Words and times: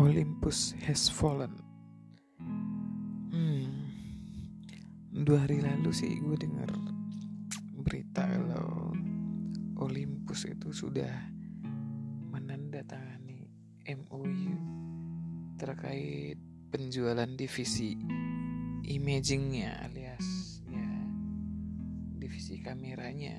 Olympus 0.00 0.72
has 0.88 1.12
fallen. 1.12 1.52
Hmm, 3.36 3.68
dua 5.12 5.44
hari 5.44 5.60
lalu 5.60 5.92
sih 5.92 6.16
gue 6.24 6.40
denger 6.40 6.72
berita 7.84 8.24
kalau 8.24 8.96
Olympus 9.76 10.48
itu 10.48 10.72
sudah 10.72 11.12
menandatangani 12.32 13.44
MOU 13.92 14.56
terkait 15.60 16.40
penjualan 16.72 17.28
divisi 17.36 17.92
imagingnya 18.88 19.84
alias 19.84 20.64
ya 20.64 20.92
divisi 22.16 22.56
kameranya 22.64 23.36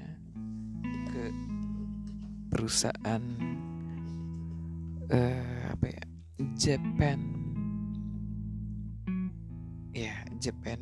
ke 1.10 1.26
perusahaan 2.54 3.24
uh, 5.10 5.74
apa 5.74 5.88
ya 5.90 6.11
Japan. 6.58 7.20
Ya 9.92 10.16
Japan. 10.38 10.80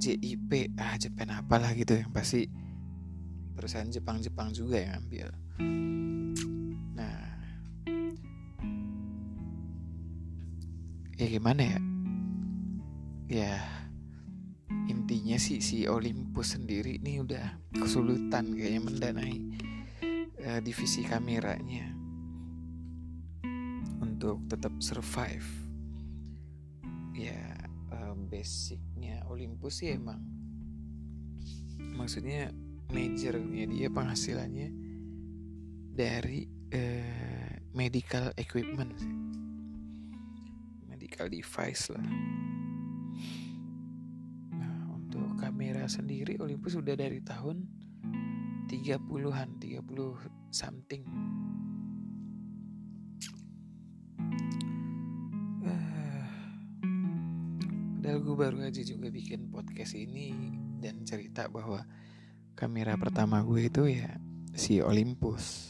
JIP 0.00 0.72
ah 0.80 0.96
Japan 0.96 1.28
apalah 1.36 1.76
gitu 1.76 1.92
yang 1.92 2.08
pasti 2.08 2.48
perusahaan 3.52 3.92
Jepang-Jepang 3.92 4.48
juga 4.56 4.80
yang 4.80 5.04
ambil. 5.04 5.28
Nah. 6.96 7.20
Ya 11.20 11.26
gimana 11.28 11.60
ya? 11.60 11.78
Ya 13.28 13.54
intinya 14.88 15.36
sih 15.36 15.60
si 15.60 15.84
Olympus 15.84 16.56
sendiri 16.56 16.96
ini 16.96 17.20
udah 17.20 17.60
kesulitan 17.76 18.56
kayaknya 18.56 18.80
mendanai 18.80 19.36
uh, 20.48 20.60
divisi 20.64 21.04
kameranya 21.04 21.99
untuk 24.00 24.42
tetap 24.48 24.72
survive. 24.80 25.46
Ya 27.14 27.56
uh, 27.92 28.16
basicnya 28.28 29.22
Olympus 29.28 29.84
sih 29.84 29.92
emang 29.92 30.20
maksudnya 31.96 32.52
majornya 32.90 33.64
dia 33.68 33.88
penghasilannya 33.92 34.68
dari 35.92 36.48
uh, 36.72 37.54
medical 37.76 38.32
equipment 38.40 38.94
medical 40.88 41.28
device 41.28 41.92
lah. 41.92 42.06
Nah 44.56 44.96
untuk 44.96 45.36
kamera 45.38 45.86
sendiri 45.86 46.40
Olympus 46.40 46.76
sudah 46.76 46.96
dari 46.96 47.20
tahun 47.20 47.68
30-an 48.70 49.48
30 49.58 49.82
something 50.54 51.02
Padahal 58.00 58.24
gue 58.24 58.32
baru 58.32 58.64
aja 58.64 58.80
juga 58.80 59.12
bikin 59.12 59.52
podcast 59.52 59.92
ini 59.92 60.32
dan 60.80 61.04
cerita 61.04 61.52
bahwa 61.52 61.84
kamera 62.56 62.96
pertama 62.96 63.44
gue 63.44 63.68
itu 63.68 63.92
ya 63.92 64.16
si 64.56 64.80
Olympus. 64.80 65.68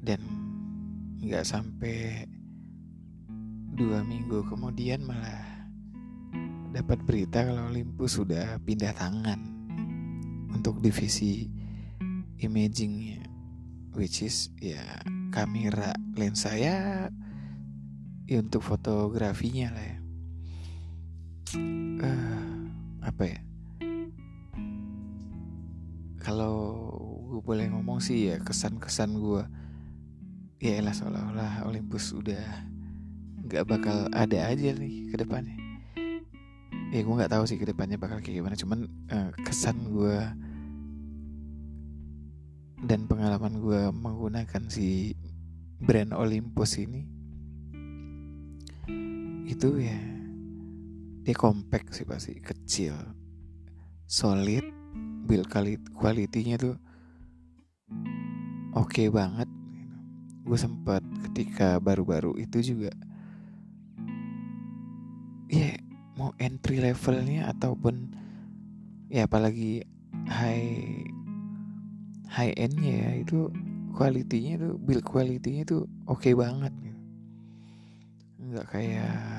Dan 0.00 0.24
nggak 1.20 1.44
sampai 1.44 2.24
dua 3.76 4.00
minggu 4.08 4.48
kemudian 4.48 5.04
malah 5.04 5.68
dapat 6.72 7.04
berita 7.04 7.44
kalau 7.44 7.68
Olympus 7.68 8.16
sudah 8.16 8.56
pindah 8.64 8.96
tangan 8.96 9.36
untuk 10.48 10.80
divisi 10.80 11.44
imagingnya, 12.40 13.20
which 13.92 14.24
is 14.24 14.48
ya 14.56 14.80
kamera 15.28 15.92
lensa 16.16 16.56
ya 16.56 17.12
ya 18.28 18.44
untuk 18.44 18.60
fotografinya 18.60 19.72
lah 19.72 19.84
ya. 19.88 19.98
Uh, 22.04 22.68
apa 23.00 23.22
ya? 23.24 23.40
Kalau 26.20 26.56
gue 27.24 27.40
boleh 27.40 27.72
ngomong 27.72 28.04
sih 28.04 28.28
ya 28.28 28.36
kesan-kesan 28.44 29.16
gue 29.16 29.42
ya 30.60 30.76
elah 30.76 30.92
seolah-olah 30.92 31.64
Olympus 31.64 32.12
udah 32.12 32.68
nggak 33.48 33.64
bakal 33.64 34.12
ada 34.12 34.52
aja 34.52 34.76
nih 34.76 35.08
ke 35.08 35.16
depannya. 35.24 35.56
Ya 36.92 37.00
gue 37.00 37.14
nggak 37.16 37.32
tahu 37.32 37.48
sih 37.48 37.56
ke 37.56 37.64
depannya 37.64 37.96
bakal 37.96 38.20
kayak 38.20 38.44
gimana 38.44 38.60
cuman 38.60 38.92
uh, 39.08 39.32
kesan 39.40 39.88
gue 39.88 40.20
dan 42.84 43.08
pengalaman 43.08 43.56
gue 43.56 43.88
menggunakan 43.88 44.68
si 44.68 45.16
brand 45.80 46.12
Olympus 46.12 46.76
ini 46.76 47.17
itu 49.48 49.80
ya 49.80 49.96
dia 51.24 51.32
compact 51.32 51.96
sih 51.96 52.04
pasti 52.04 52.36
kecil 52.36 52.92
solid 54.04 54.64
build 55.28 55.48
quality-nya 55.92 56.56
tuh 56.56 56.76
oke 58.72 58.88
okay 58.88 59.08
banget. 59.12 59.48
Gue 60.48 60.56
sempat 60.56 61.04
ketika 61.28 61.76
baru-baru 61.76 62.40
itu 62.40 62.72
juga 62.72 62.88
ya 65.52 65.72
yeah, 65.72 65.76
mau 66.16 66.32
entry 66.40 66.80
levelnya 66.80 67.52
ataupun 67.52 68.16
ya 69.12 69.28
apalagi 69.28 69.84
high 70.28 71.04
high 72.28 72.56
endnya 72.56 72.96
ya 73.08 73.10
itu 73.24 73.52
quality-nya 73.92 74.60
tuh 74.60 74.74
build 74.80 75.04
quality-nya 75.04 75.68
tuh 75.68 75.84
oke 76.08 76.24
okay 76.24 76.32
banget. 76.32 76.72
Nggak 78.40 78.66
kayak 78.72 79.37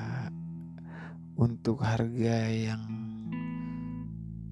untuk 1.40 1.80
harga 1.80 2.52
yang 2.52 2.84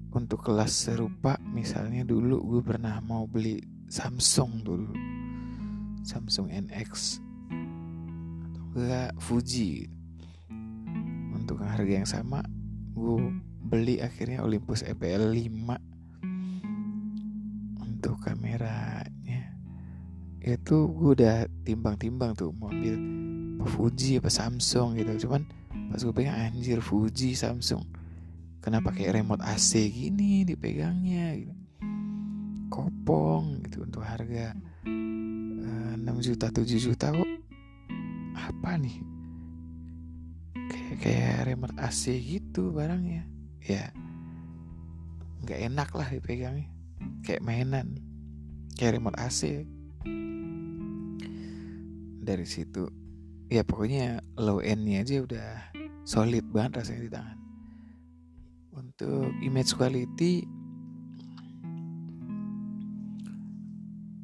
untuk 0.09 0.41
kelas 0.41 0.89
serupa 0.89 1.37
misalnya 1.53 2.01
dulu 2.01 2.41
gue 2.41 2.65
pernah 2.65 2.97
mau 3.05 3.29
beli 3.29 3.61
Samsung 3.85 4.65
dulu. 4.65 4.89
Samsung 6.01 6.49
NX 6.49 7.21
atau 8.49 8.63
enggak 8.73 9.13
Fuji. 9.21 9.85
Untuk 11.29 11.61
harga 11.61 11.93
yang 11.93 12.09
sama 12.09 12.41
gue 12.97 13.37
beli 13.69 14.01
akhirnya 14.01 14.41
Olympus 14.41 14.81
EPL 14.81 15.29
5 15.29 17.85
untuk 17.85 18.17
kameranya 18.25 19.53
itu 20.41 20.89
gue 20.89 21.09
udah 21.21 21.45
timbang-timbang 21.61 22.33
tuh 22.33 22.49
mau 22.57 22.73
ambil 22.73 22.97
apa 23.61 23.65
Fuji 23.77 24.17
apa 24.17 24.33
Samsung 24.33 24.97
gitu. 24.97 25.29
Cuman 25.29 25.58
pas 25.89 25.97
gue 25.97 26.13
pegang 26.13 26.37
anjir 26.37 26.79
Fuji 26.85 27.33
Samsung. 27.33 27.81
Kenapa 28.61 28.93
kayak 28.93 29.17
remote 29.17 29.41
AC 29.41 29.89
gini 29.89 30.45
dipegangnya 30.45 31.33
gitu. 31.41 31.53
Kopong 32.69 33.65
gitu 33.65 33.81
untuk 33.89 34.05
harga 34.05 34.53
uh, 34.85 35.93
6 35.97 36.05
juta 36.21 36.53
7 36.53 36.69
juta 36.77 37.09
kok. 37.09 37.29
Apa 38.37 38.77
nih? 38.77 38.97
Kayak 40.69 40.95
kayak 41.01 41.37
remote 41.49 41.75
AC 41.81 42.13
gitu 42.21 42.69
barangnya. 42.69 43.25
Ya 43.65 43.89
nggak 45.41 45.59
enak 45.73 45.89
lah 45.97 46.07
dipegangnya. 46.13 46.69
Kayak 47.25 47.41
mainan. 47.41 47.97
Kayak 48.77 49.01
remote 49.01 49.17
AC 49.17 49.65
dari 52.19 52.45
situ 52.45 52.98
ya 53.49 53.65
pokoknya 53.65 54.21
low 54.37 54.61
endnya 54.61 55.01
aja 55.01 55.25
udah 55.25 55.49
solid 56.05 56.45
banget 56.53 56.81
rasanya 56.85 57.01
di 57.01 57.11
tangan. 57.11 57.37
Untuk 58.77 59.33
image 59.41 59.73
quality 59.73 60.45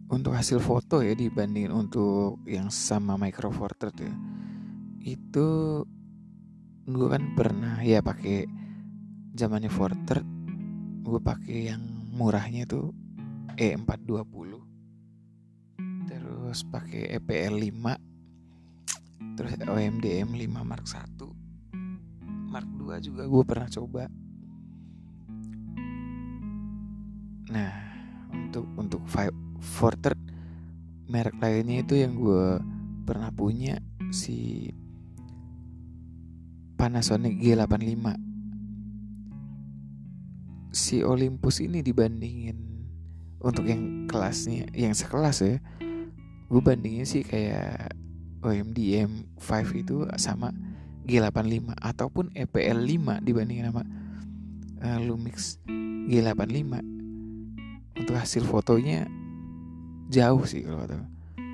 untuk 0.06 0.31
hasil 0.38 0.62
foto 0.62 1.01
ya 1.01 1.18
dibanding 1.18 1.74
untuk 1.74 2.39
yang 2.45 2.69
sama 2.69 3.18
micro 3.18 3.50
four 3.50 3.74
third 3.75 3.98
ya 4.00 4.13
itu 5.01 5.48
gue 6.86 7.07
kan 7.10 7.33
pernah 7.33 7.81
ya 7.81 8.00
pakai 8.06 8.45
zamannya 9.33 9.68
four 9.68 9.92
third 10.06 10.24
gue 11.04 11.19
pakai 11.19 11.74
yang 11.74 11.81
murahnya 12.13 12.63
tuh 12.69 12.94
E420 13.57 14.51
terus 16.06 16.63
pakai 16.69 17.18
EPL 17.19 17.60
5 17.60 18.15
terus 19.36 19.54
OMDM 19.60 20.32
5 20.34 20.64
Mark 20.64 20.88
1 20.88 21.36
Mark 22.56 22.72
2 22.80 23.04
juga 23.04 23.28
gue 23.28 23.44
pernah 23.44 23.68
coba. 23.68 24.08
Nah 27.52 27.74
untuk 28.32 28.66
untuk 28.80 29.04
five 29.12 29.36
Forter 29.60 30.16
merek 31.12 31.36
lainnya 31.44 31.84
itu 31.84 32.00
yang 32.00 32.16
gue 32.16 32.64
pernah 33.04 33.28
punya 33.36 33.84
si 34.16 34.72
Panasonic 36.80 37.36
G85 37.44 38.08
si 40.76 41.04
Olympus 41.04 41.60
ini 41.60 41.84
dibandingin 41.84 42.56
untuk 43.44 43.68
yang 43.68 44.08
kelasnya 44.08 44.68
yang 44.72 44.96
sekelas 44.96 45.44
ya 45.44 45.60
gue 46.46 46.62
bandingin 46.62 47.08
sih 47.08 47.24
kayak 47.24 47.96
OMD 48.45 48.77
M5 49.09 49.50
itu 49.74 50.06
sama 50.21 50.53
G85 51.06 51.74
ataupun 51.77 52.33
EPL 52.33 52.81
5 52.81 53.25
dibandingin 53.25 53.69
sama 53.69 53.83
uh, 54.81 55.00
Lumix 55.01 55.62
G85 56.09 56.74
untuk 57.95 58.15
hasil 58.18 58.44
fotonya 58.45 59.09
jauh 60.09 60.45
sih 60.45 60.62
kalau 60.65 60.86
kata 60.86 61.01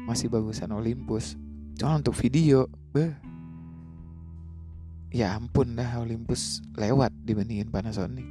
masih 0.08 0.28
bagusan 0.28 0.72
Olympus. 0.76 1.40
Cuma 1.80 1.96
untuk 2.00 2.16
video 2.16 2.68
beh 2.92 3.16
ya 5.12 5.36
ampun 5.36 5.76
dah 5.76 6.00
Olympus 6.00 6.64
lewat 6.76 7.12
dibandingin 7.24 7.68
Panasonic. 7.72 8.28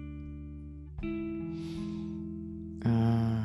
Uh, 2.80 3.44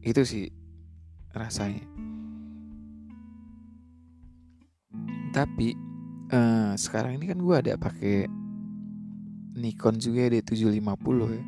itu 0.00 0.24
sih 0.24 0.48
rasanya 1.36 1.84
tapi 5.30 5.76
uh, 6.32 6.72
sekarang 6.74 7.16
ini 7.20 7.30
kan 7.30 7.38
gue 7.38 7.56
ada 7.56 7.74
pakai 7.76 8.28
Nikon 9.58 9.98
juga 9.98 10.30
D750 10.30 11.18
ya. 11.34 11.42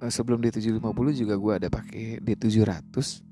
Uh, 0.00 0.10
sebelum 0.10 0.40
D750 0.40 1.06
juga 1.14 1.34
gue 1.36 1.52
ada 1.52 1.68
pakai 1.68 2.22
D700 2.22 3.30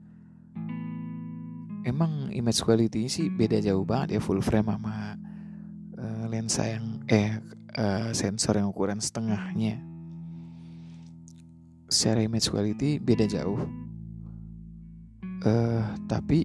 emang 1.89 2.29
image 2.37 2.61
quality 2.61 3.09
sih 3.09 3.33
beda 3.33 3.65
jauh 3.65 3.81
banget 3.89 4.19
ya 4.19 4.21
full 4.21 4.45
frame 4.45 4.69
sama 4.69 5.17
uh, 5.97 6.25
lensa 6.29 6.69
yang 6.69 7.01
eh 7.09 7.41
uh, 7.79 8.11
sensor 8.13 8.61
yang 8.61 8.69
ukuran 8.69 9.01
setengahnya. 9.01 9.81
Secara 11.89 12.21
image 12.21 12.53
quality 12.53 13.01
beda 13.01 13.25
jauh. 13.25 13.65
Uh, 15.39 15.87
tapi 16.11 16.45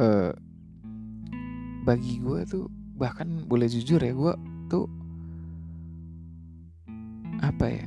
uh, 0.00 0.34
bagi 1.84 2.18
gue 2.18 2.40
tuh 2.48 2.66
bahkan 2.96 3.44
boleh 3.44 3.68
jujur 3.68 4.00
ya 4.00 4.16
gue 4.16 4.32
tuh 4.72 4.88
apa 7.44 7.66
ya 7.68 7.84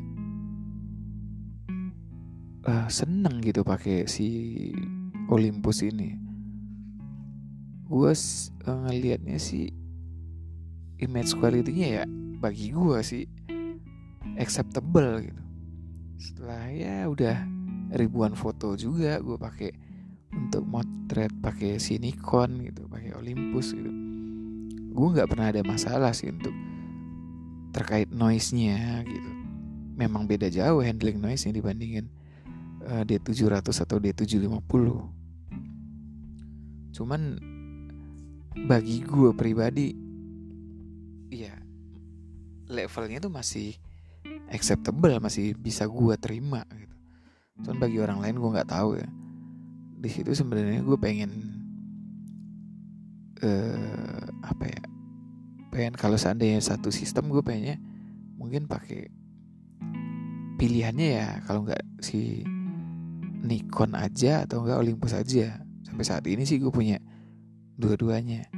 uh, 2.67 2.87
seneng 2.91 3.39
gitu 3.41 3.63
pakai 3.63 4.05
si 4.05 4.27
Olympus 5.31 5.81
ini. 5.83 6.15
Gue 7.87 8.11
uh, 8.11 8.77
ngelihatnya 8.85 9.39
sih 9.39 9.71
image 10.99 11.33
quality-nya 11.39 11.87
ya 11.87 12.03
bagi 12.37 12.75
gue 12.75 12.99
sih 13.01 13.23
acceptable 14.37 15.23
gitu. 15.23 15.41
Setelah 16.19 16.67
ya 16.69 16.95
udah 17.07 17.37
ribuan 17.95 18.35
foto 18.35 18.75
juga 18.75 19.23
gue 19.23 19.37
pakai 19.39 19.71
untuk 20.37 20.63
motret 20.63 21.33
pakai 21.41 21.81
si 21.81 21.97
Nikon 21.97 22.61
gitu 22.69 22.85
pakai 22.85 23.17
Olympus 23.17 23.73
gitu. 23.73 23.89
Gue 24.93 25.07
nggak 25.17 25.29
pernah 25.29 25.49
ada 25.49 25.61
masalah 25.65 26.13
sih 26.13 26.29
untuk 26.29 26.53
terkait 27.73 28.09
noise-nya 28.13 29.01
gitu. 29.05 29.31
Memang 29.97 30.29
beda 30.29 30.47
jauh 30.53 30.85
handling 30.85 31.17
noise-nya 31.17 31.57
dibandingin 31.57 32.05
uh, 32.87 33.03
D700 33.03 33.67
atau 33.83 33.97
D750 33.99 35.17
cuman 36.97 37.37
bagi 38.65 39.05
gue 39.05 39.29
pribadi 39.37 39.93
ya 41.29 41.53
levelnya 42.65 43.21
tuh 43.21 43.29
masih 43.29 43.77
acceptable 44.49 45.13
masih 45.21 45.53
bisa 45.53 45.85
gue 45.85 46.15
terima 46.17 46.65
gitu. 46.73 46.95
Cuman 47.61 47.77
bagi 47.77 48.01
orang 48.01 48.17
lain 48.17 48.41
gue 48.41 48.49
nggak 48.49 48.71
tahu 48.73 48.97
ya 48.97 49.07
di 49.97 50.09
situ 50.13 50.31
sebenarnya 50.37 50.85
gue 50.85 50.97
pengen 51.01 51.31
uh, 53.41 54.25
apa 54.45 54.65
ya 54.69 54.81
pengen 55.73 55.93
kalau 55.97 56.17
seandainya 56.17 56.61
satu 56.61 56.93
sistem 56.93 57.33
gue 57.33 57.41
pengennya 57.41 57.81
mungkin 58.37 58.69
pakai 58.69 59.09
pilihannya 60.57 61.07
ya 61.17 61.29
kalau 61.45 61.65
nggak 61.65 61.81
si 62.01 62.45
Nikon 63.37 63.93
aja 63.93 64.45
atau 64.45 64.65
enggak 64.65 64.81
Olympus 64.81 65.13
aja 65.13 65.61
sampai 65.85 66.05
saat 66.05 66.25
ini 66.25 66.45
sih 66.45 66.57
gue 66.57 66.73
punya 66.73 66.97
dua-duanya 67.77 68.49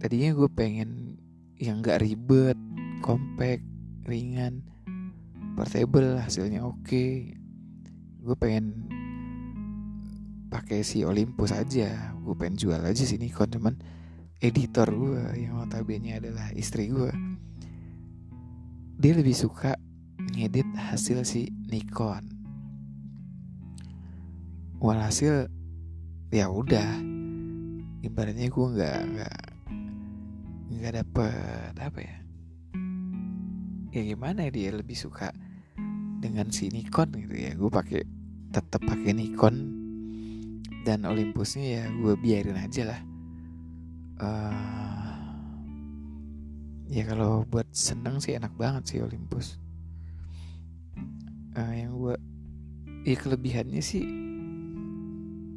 tadinya 0.00 0.32
gue 0.32 0.48
pengen 0.52 1.20
yang 1.56 1.80
gak 1.80 2.04
ribet 2.04 2.56
compact 3.00 3.64
ringan 4.04 4.64
portable 5.56 6.20
hasilnya 6.20 6.64
oke 6.64 6.80
okay. 6.84 7.36
gue 8.20 8.36
pengen 8.36 8.88
pakai 10.56 10.80
si 10.80 11.04
Olympus 11.04 11.52
aja. 11.52 12.16
Gue 12.24 12.32
pengen 12.32 12.56
jual 12.56 12.80
aja 12.80 13.04
sih 13.04 13.20
Nikon 13.20 13.52
cuman 13.52 13.76
editor 14.40 14.88
gue 14.88 15.20
yang 15.36 15.60
notabene 15.60 16.16
adalah 16.16 16.48
istri 16.56 16.88
gue 16.88 17.12
dia 18.96 19.12
lebih 19.12 19.36
suka 19.36 19.76
ngedit 20.32 20.64
hasil 20.72 21.28
si 21.28 21.52
Nikon. 21.68 22.24
Walhasil 24.80 25.52
ya 26.32 26.48
udah. 26.48 27.04
Ibaratnya 28.00 28.48
gue 28.48 28.66
nggak 28.72 28.98
nggak 29.12 29.38
nggak 30.72 30.92
dapet 31.04 31.72
apa 31.76 32.00
ya? 32.00 32.16
Ya 33.92 34.02
gimana 34.08 34.48
ya 34.48 34.50
dia 34.52 34.72
lebih 34.72 34.96
suka 34.96 35.28
dengan 36.24 36.48
si 36.48 36.72
Nikon 36.72 37.12
gitu 37.20 37.36
ya? 37.36 37.52
Gue 37.52 37.68
pakai 37.68 38.00
tetap 38.48 38.80
pakai 38.80 39.12
Nikon 39.12 39.85
dan 40.86 41.02
Olympusnya 41.02 41.66
ya 41.66 41.84
gue 41.90 42.14
biarin 42.14 42.54
aja 42.54 42.94
lah. 42.94 43.00
Uh, 44.22 45.18
ya 46.86 47.02
kalau 47.10 47.42
buat 47.42 47.66
seneng 47.74 48.22
sih 48.22 48.38
enak 48.38 48.54
banget 48.54 48.94
sih 48.94 48.98
Olympus. 49.02 49.58
Uh, 51.58 51.74
yang 51.74 51.90
gue 51.98 52.14
ya 53.02 53.18
kelebihannya 53.18 53.82
sih 53.82 54.06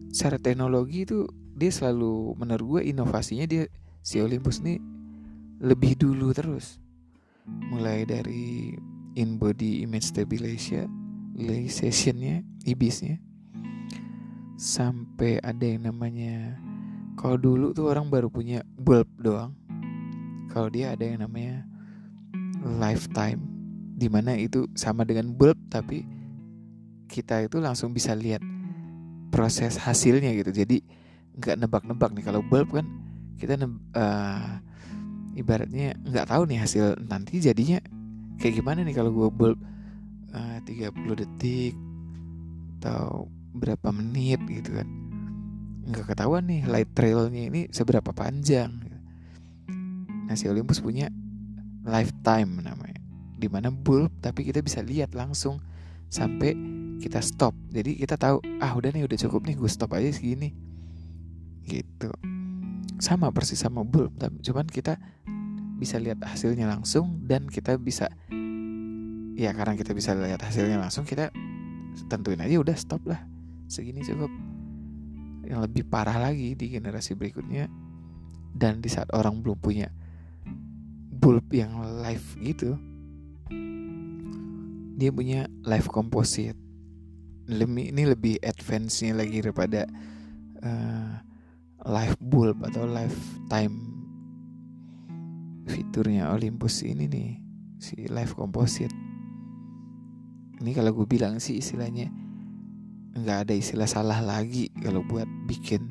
secara 0.10 0.42
teknologi 0.42 1.06
itu 1.06 1.30
dia 1.54 1.70
selalu 1.70 2.34
menurut 2.34 2.66
gue 2.66 2.82
inovasinya 2.90 3.46
dia 3.46 3.70
si 4.02 4.18
Olympus 4.18 4.66
ini 4.66 4.82
lebih 5.62 5.94
dulu 5.94 6.34
terus. 6.34 6.82
Mulai 7.46 8.10
dari 8.10 8.74
in 9.14 9.38
body 9.38 9.86
image 9.86 10.10
stabilization 10.10 10.90
stabilizationnya 11.40 12.44
ibisnya 12.68 13.29
sampai 14.60 15.40
ada 15.40 15.64
yang 15.64 15.88
namanya 15.88 16.60
kalau 17.16 17.40
dulu 17.40 17.72
tuh 17.72 17.88
orang 17.88 18.12
baru 18.12 18.28
punya 18.28 18.60
bulb 18.76 19.08
doang. 19.16 19.56
Kalau 20.52 20.68
dia 20.68 20.92
ada 20.92 21.04
yang 21.08 21.24
namanya 21.24 21.64
lifetime 22.60 23.40
di 23.96 24.12
mana 24.12 24.36
itu 24.36 24.68
sama 24.76 25.08
dengan 25.08 25.32
bulb 25.32 25.56
tapi 25.72 26.04
kita 27.08 27.48
itu 27.48 27.64
langsung 27.64 27.96
bisa 27.96 28.12
lihat 28.12 28.44
proses 29.32 29.80
hasilnya 29.80 30.36
gitu. 30.36 30.52
Jadi 30.52 30.84
nggak 31.40 31.56
nebak-nebak 31.64 32.12
nih 32.12 32.26
kalau 32.28 32.44
bulb 32.44 32.68
kan 32.76 32.84
kita 33.40 33.56
uh, 33.96 34.60
ibaratnya 35.40 35.96
nggak 36.04 36.28
tahu 36.28 36.44
nih 36.52 36.60
hasil 36.60 37.00
nanti 37.08 37.40
jadinya 37.40 37.80
kayak 38.36 38.60
gimana 38.60 38.84
nih 38.84 38.92
kalau 38.92 39.16
gue 39.16 39.30
bulb 39.32 39.60
uh, 40.36 40.60
30 40.68 40.92
detik 41.16 41.80
atau 42.80 43.32
berapa 43.54 43.90
menit 43.90 44.42
gitu 44.46 44.78
kan. 44.78 44.88
Nggak 45.90 46.06
ketahuan 46.14 46.46
nih 46.46 46.70
light 46.70 46.92
trailnya 46.94 47.50
ini 47.50 47.62
seberapa 47.74 48.14
panjang. 48.14 48.70
Nah 50.30 50.36
si 50.38 50.46
Olympus 50.46 50.84
punya 50.84 51.10
lifetime 51.82 52.62
namanya. 52.62 53.02
Di 53.40 53.48
mana 53.50 53.74
bulb 53.74 54.14
tapi 54.22 54.46
kita 54.46 54.62
bisa 54.62 54.86
lihat 54.86 55.18
langsung 55.18 55.58
sampai 56.12 56.54
kita 57.02 57.24
stop. 57.24 57.56
Jadi 57.74 57.98
kita 57.98 58.20
tahu 58.20 58.44
ah 58.62 58.76
udah 58.76 58.94
nih 58.94 59.08
udah 59.08 59.18
cukup 59.18 59.50
nih 59.50 59.56
gue 59.58 59.70
stop 59.72 59.98
aja 59.98 60.14
segini. 60.14 60.54
Gitu. 61.66 62.12
Sama 63.02 63.32
persis 63.32 63.58
sama 63.58 63.82
bulb 63.82 64.14
cuman 64.44 64.68
kita 64.68 65.00
bisa 65.80 65.96
lihat 65.96 66.20
hasilnya 66.20 66.68
langsung 66.68 67.24
dan 67.24 67.48
kita 67.48 67.80
bisa 67.80 68.12
ya 69.40 69.56
karena 69.56 69.80
kita 69.80 69.96
bisa 69.96 70.12
lihat 70.12 70.44
hasilnya 70.44 70.76
langsung 70.76 71.08
kita 71.08 71.32
tentuin 72.12 72.44
aja 72.44 72.60
udah 72.60 72.76
stop 72.76 73.00
lah 73.08 73.24
segini 73.70 74.02
cukup. 74.02 74.34
Yang 75.46 75.60
lebih 75.70 75.84
parah 75.88 76.18
lagi 76.18 76.58
di 76.58 76.74
generasi 76.74 77.14
berikutnya 77.14 77.70
dan 78.54 78.82
di 78.82 78.90
saat 78.90 79.08
orang 79.14 79.40
belum 79.40 79.58
punya 79.62 79.88
bulb 81.10 81.48
yang 81.54 81.80
live 82.02 82.28
gitu 82.42 82.76
dia 85.00 85.16
punya 85.16 85.48
live 85.64 85.88
composite. 85.88 86.60
Lebih 87.48 87.96
ini 87.96 88.04
lebih 88.04 88.36
advance-nya 88.44 89.16
lagi 89.16 89.40
daripada 89.40 89.88
uh, 90.60 91.14
live 91.88 92.20
bulb 92.20 92.60
atau 92.68 92.84
lifetime 92.84 93.74
fiturnya 95.72 96.36
Olympus 96.36 96.84
ini 96.84 97.08
nih 97.08 97.32
si 97.80 97.96
live 98.12 98.36
composite. 98.36 98.92
Ini 100.60 100.76
kalau 100.76 100.92
gue 100.92 101.08
bilang 101.08 101.40
sih 101.40 101.64
istilahnya 101.64 102.12
nggak 103.16 103.38
ada 103.48 103.54
istilah 103.54 103.90
salah 103.90 104.20
lagi 104.22 104.70
kalau 104.78 105.02
buat 105.06 105.26
bikin 105.50 105.86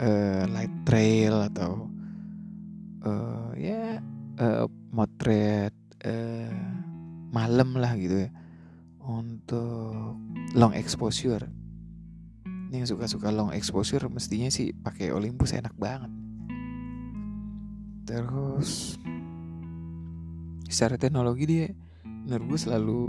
uh, 0.00 0.44
light 0.50 0.72
trail 0.84 1.48
atau 1.52 1.88
uh, 3.04 3.50
ya 3.56 4.00
uh, 4.38 4.66
motret 4.92 5.74
uh, 6.04 6.56
malam 7.32 7.76
lah 7.76 7.96
gitu 7.96 8.28
ya. 8.28 8.30
Untuk 9.02 10.14
long 10.54 10.74
exposure. 10.78 11.42
Ini 12.46 12.84
yang 12.84 12.88
suka-suka 12.88 13.34
long 13.34 13.50
exposure 13.50 14.06
mestinya 14.08 14.48
sih 14.48 14.70
pakai 14.72 15.10
Olympus 15.10 15.52
enak 15.58 15.74
banget. 15.74 16.12
Terus 18.06 18.96
secara 20.72 20.96
teknologi 20.96 21.44
dia 21.44 21.66
menurut 22.04 22.54
gue 22.54 22.60
selalu 22.60 23.00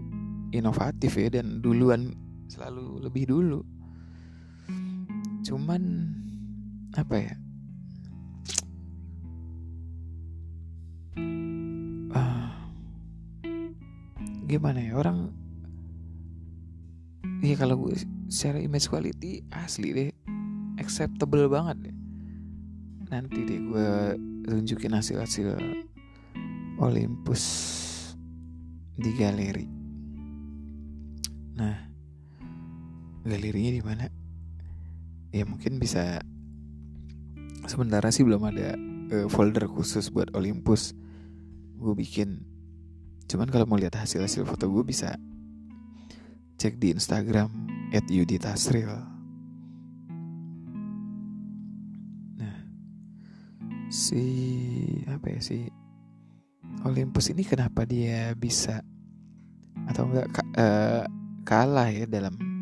inovatif 0.51 1.15
ya 1.15 1.29
dan 1.39 1.61
duluan 1.63 2.11
selalu 2.53 3.01
lebih 3.01 3.33
dulu. 3.33 3.65
Cuman 5.41 5.81
apa 6.93 7.15
ya? 7.17 7.35
Uh, 12.13 12.49
gimana 14.45 14.85
ya? 14.85 14.93
Orang 15.01 15.33
ya 17.41 17.57
kalau 17.57 17.75
gue 17.81 17.97
secara 18.29 18.61
image 18.61 18.85
quality 18.85 19.41
asli 19.49 19.89
deh. 19.89 20.09
Acceptable 20.77 21.49
banget 21.49 21.89
deh. 21.89 21.95
Nanti 23.09 23.39
deh 23.49 23.59
gue 23.65 23.89
tunjukin 24.45 24.93
hasil-hasil 24.93 25.57
Olympus 26.77 27.43
di 28.93 29.09
galeri. 29.17 29.65
Nah 31.57 31.92
galerinya 33.23 33.71
di 33.73 33.81
mana? 33.83 34.05
Ya 35.33 35.43
mungkin 35.47 35.81
bisa 35.81 36.21
sementara 37.65 38.11
sih 38.11 38.27
belum 38.27 38.43
ada 38.43 38.75
uh, 39.15 39.27
folder 39.31 39.65
khusus 39.65 40.11
buat 40.13 40.29
Olympus 40.35 40.93
gue 41.79 41.93
bikin. 41.95 42.43
Cuman 43.27 43.49
kalau 43.49 43.65
mau 43.65 43.79
lihat 43.79 43.95
hasil-hasil 43.97 44.45
foto 44.45 44.69
gue 44.69 44.83
bisa 44.85 45.17
cek 46.63 46.79
di 46.79 46.95
Instagram 46.95 47.49
at 47.91 48.07
Tasril 48.09 48.89
nah 52.39 52.57
si 53.91 54.23
apa 55.11 55.27
ya 55.27 55.39
si 55.43 55.67
Olympus 56.87 57.35
ini 57.35 57.43
kenapa 57.43 57.83
dia 57.83 58.31
bisa 58.33 58.79
atau 59.91 60.07
enggak 60.07 60.31
uh, 60.55 61.03
kalah 61.43 61.91
ya 61.91 62.07
dalam 62.07 62.52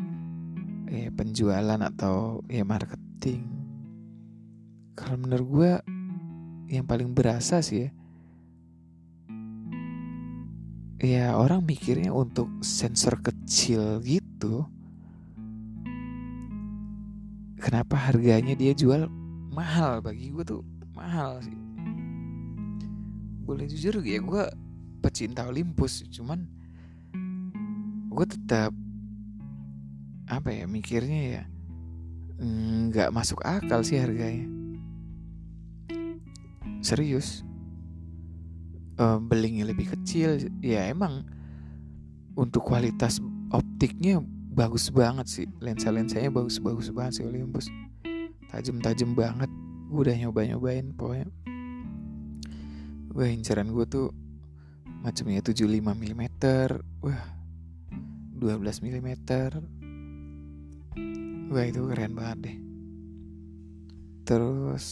ya, 0.92 1.08
penjualan 1.08 1.80
atau 1.80 2.44
ya 2.52 2.68
marketing. 2.68 3.48
Kalau 4.92 5.16
menurut 5.16 5.48
gue 5.48 5.72
yang 6.68 6.84
paling 6.84 7.16
berasa 7.16 7.64
sih 7.64 7.88
ya 7.88 7.90
ya 11.02 11.26
orang 11.34 11.66
mikirnya 11.66 12.14
untuk 12.14 12.46
sensor 12.62 13.18
kecil 13.18 13.98
gitu 14.06 14.62
kenapa 17.62 17.94
harganya 17.94 18.58
dia 18.58 18.74
jual 18.74 19.06
mahal? 19.54 20.02
Bagi 20.02 20.34
gue 20.34 20.42
tuh 20.42 20.62
mahal 20.98 21.38
sih. 21.40 21.58
Boleh 23.46 23.70
jujur 23.70 24.02
ya 24.02 24.18
gue 24.18 24.44
pecinta 24.98 25.46
Olympus 25.46 26.02
cuman 26.10 26.46
gue 28.12 28.26
tetap 28.26 28.74
apa 30.32 30.48
ya 30.48 30.64
mikirnya 30.64 31.20
ya 31.36 31.42
nggak 32.42 33.14
masuk 33.14 33.38
akal 33.44 33.84
sih 33.86 34.00
harganya. 34.00 34.48
Serius. 36.82 37.46
Uh, 39.00 39.16
belingnya 39.22 39.64
lebih 39.72 39.88
kecil 39.88 40.52
ya 40.60 40.84
emang 40.92 41.24
untuk 42.36 42.60
kualitas 42.66 43.22
optiknya 43.54 44.20
bagus 44.52 44.90
banget 44.90 45.26
sih. 45.30 45.46
Lensa 45.62 45.94
lensanya 45.94 46.28
bagus 46.34 46.58
bagus 46.58 46.90
banget 46.90 47.22
sih 47.22 47.24
Olympus. 47.28 47.70
Tajam 48.50 48.82
tajam 48.82 49.14
banget. 49.14 49.48
Gue 49.88 50.08
udah 50.08 50.16
nyoba 50.16 50.40
nyobain 50.48 50.90
pokoknya. 50.96 51.28
Wah 53.12 53.28
incaran 53.28 53.70
gue 53.70 53.84
tuh 53.86 54.08
macamnya 55.02 55.42
75 55.42 55.68
mm 55.82 56.22
wah 57.02 57.22
12 58.38 58.86
mm 58.86 59.08
Wah 61.52 61.64
itu 61.68 61.84
keren 61.84 62.16
banget 62.16 62.38
deh. 62.48 62.56
Terus 64.24 64.86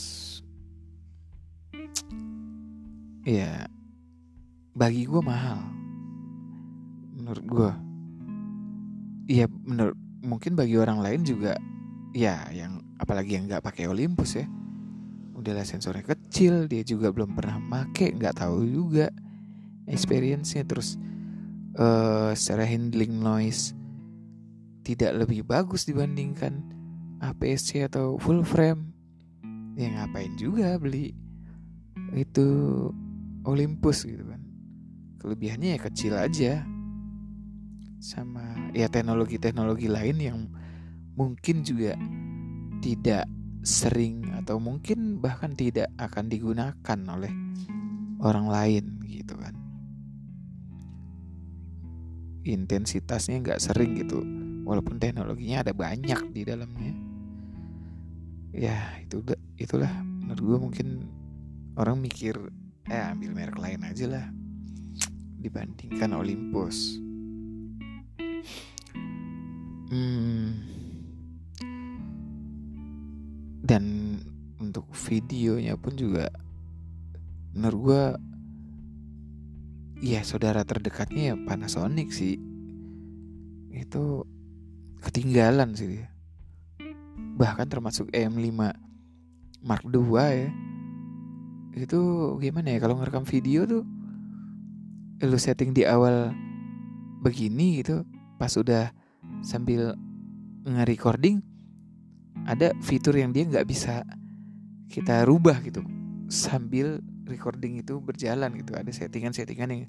Ya 3.24 3.64
Bagi 4.76 5.08
gue 5.08 5.22
mahal. 5.24 5.60
Menurut 7.16 7.44
gue 7.48 7.72
Iya 9.32 9.46
menurut 9.64 9.96
Mungkin 10.20 10.52
bagi 10.52 10.76
orang 10.76 11.00
lain 11.00 11.24
juga 11.24 11.56
Ya 12.12 12.44
yang 12.52 12.84
Apalagi 13.00 13.40
yang 13.40 13.48
gak 13.48 13.64
pakai 13.64 13.88
Olympus 13.88 14.36
ya. 14.36 14.44
Udahlah 15.32 15.64
sensornya 15.64 16.04
kecil 16.04 16.68
Dia 16.68 16.84
juga 16.84 17.08
belum 17.08 17.32
pernah 17.32 17.56
make 17.56 18.12
nggak 18.12 18.36
tahu 18.44 18.68
juga 18.68 19.08
Experience-nya. 19.88 20.68
Terus 20.68 21.00
uh, 21.80 22.36
Secara 22.36 22.68
handling 22.68 23.16
noise 23.16 23.79
tidak 24.84 25.24
lebih 25.24 25.44
bagus 25.44 25.84
dibandingkan 25.84 26.64
APS-C 27.20 27.84
atau 27.86 28.16
full 28.16 28.40
frame. 28.42 28.92
Ya 29.76 29.92
ngapain 29.92 30.34
juga 30.40 30.76
beli 30.80 31.12
itu 32.16 32.48
Olympus 33.44 34.08
gitu 34.08 34.24
kan. 34.24 34.40
Kelebihannya 35.20 35.76
ya 35.76 35.78
kecil 35.80 36.16
aja. 36.16 36.64
Sama 38.00 38.72
ya 38.72 38.88
teknologi-teknologi 38.88 39.92
lain 39.92 40.16
yang 40.16 40.38
mungkin 41.16 41.60
juga 41.60 41.92
tidak 42.80 43.28
sering 43.60 44.24
atau 44.40 44.56
mungkin 44.56 45.20
bahkan 45.20 45.52
tidak 45.52 45.92
akan 46.00 46.32
digunakan 46.32 46.98
oleh 47.12 47.32
orang 48.24 48.48
lain 48.48 48.84
gitu 49.04 49.36
kan. 49.36 49.52
Intensitasnya 52.40 53.44
nggak 53.44 53.60
sering 53.60 54.00
gitu 54.00 54.39
walaupun 54.70 55.02
teknologinya 55.02 55.66
ada 55.66 55.74
banyak 55.74 56.30
di 56.30 56.46
dalamnya. 56.46 56.94
Ya 58.54 58.78
itu 59.02 59.18
itulah. 59.58 59.90
Menurut 60.06 60.42
gue 60.46 60.58
mungkin 60.62 60.88
orang 61.74 61.98
mikir 61.98 62.38
eh 62.86 63.02
ambil 63.02 63.34
merek 63.34 63.58
lain 63.58 63.82
aja 63.82 64.06
lah. 64.06 64.26
Dibandingkan 65.42 66.14
Olympus. 66.14 67.02
Hmm, 69.90 70.62
dan 73.66 74.14
untuk 74.62 74.86
videonya 74.94 75.74
pun 75.74 75.98
juga 75.98 76.30
menurut 77.58 77.80
gue 77.82 78.04
ya 80.14 80.22
saudara 80.22 80.62
terdekatnya 80.62 81.34
ya 81.34 81.36
Panasonic 81.42 82.14
sih. 82.14 82.38
Itu 83.74 84.30
ketinggalan 85.00 85.72
sih 85.76 85.88
dia. 85.98 86.06
Bahkan 87.36 87.66
termasuk 87.68 88.12
EM5 88.12 88.48
Mark 89.64 89.84
II 89.88 90.16
ya. 90.16 90.48
Itu 91.76 92.00
gimana 92.40 92.74
ya 92.74 92.78
kalau 92.82 93.00
ngerekam 93.00 93.24
video 93.24 93.64
tuh 93.64 93.82
lu 95.20 95.36
setting 95.36 95.76
di 95.76 95.84
awal 95.84 96.32
begini 97.20 97.84
gitu 97.84 98.08
pas 98.40 98.56
udah 98.56 98.88
sambil 99.44 99.92
nge-recording 100.64 101.44
ada 102.48 102.72
fitur 102.80 103.12
yang 103.12 103.36
dia 103.36 103.44
nggak 103.44 103.68
bisa 103.68 104.00
kita 104.88 105.28
rubah 105.28 105.60
gitu 105.60 105.84
sambil 106.32 107.04
recording 107.28 107.84
itu 107.84 108.00
berjalan 108.00 108.48
gitu 108.56 108.72
ada 108.72 108.88
settingan-settingan 108.88 109.68
yang 109.68 109.84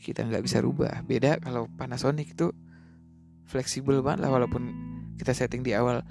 kita 0.00 0.24
nggak 0.24 0.40
bisa 0.40 0.64
rubah 0.64 1.04
beda 1.04 1.36
kalau 1.44 1.68
Panasonic 1.76 2.32
itu 2.32 2.56
fleksibel 3.46 4.02
banget 4.02 4.26
lah 4.26 4.30
walaupun 4.34 4.62
kita 5.16 5.32
setting 5.32 5.62
di 5.62 5.72
awal 5.72 6.02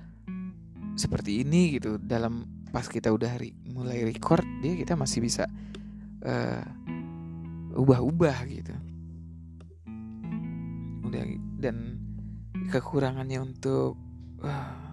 seperti 0.96 1.44
ini 1.44 1.78
gitu. 1.78 2.00
Dalam 2.00 2.48
pas 2.72 2.88
kita 2.88 3.12
udah 3.12 3.40
hari 3.40 3.56
mulai 3.68 4.04
record 4.04 4.44
dia 4.60 4.76
kita 4.76 4.96
masih 4.96 5.24
bisa 5.24 5.48
uh, 6.24 6.64
ubah-ubah 7.76 8.38
gitu. 8.48 8.76
Udah 11.06 11.24
dan 11.60 12.00
kekurangannya 12.72 13.40
untuk 13.44 14.00
uh, 14.42 14.86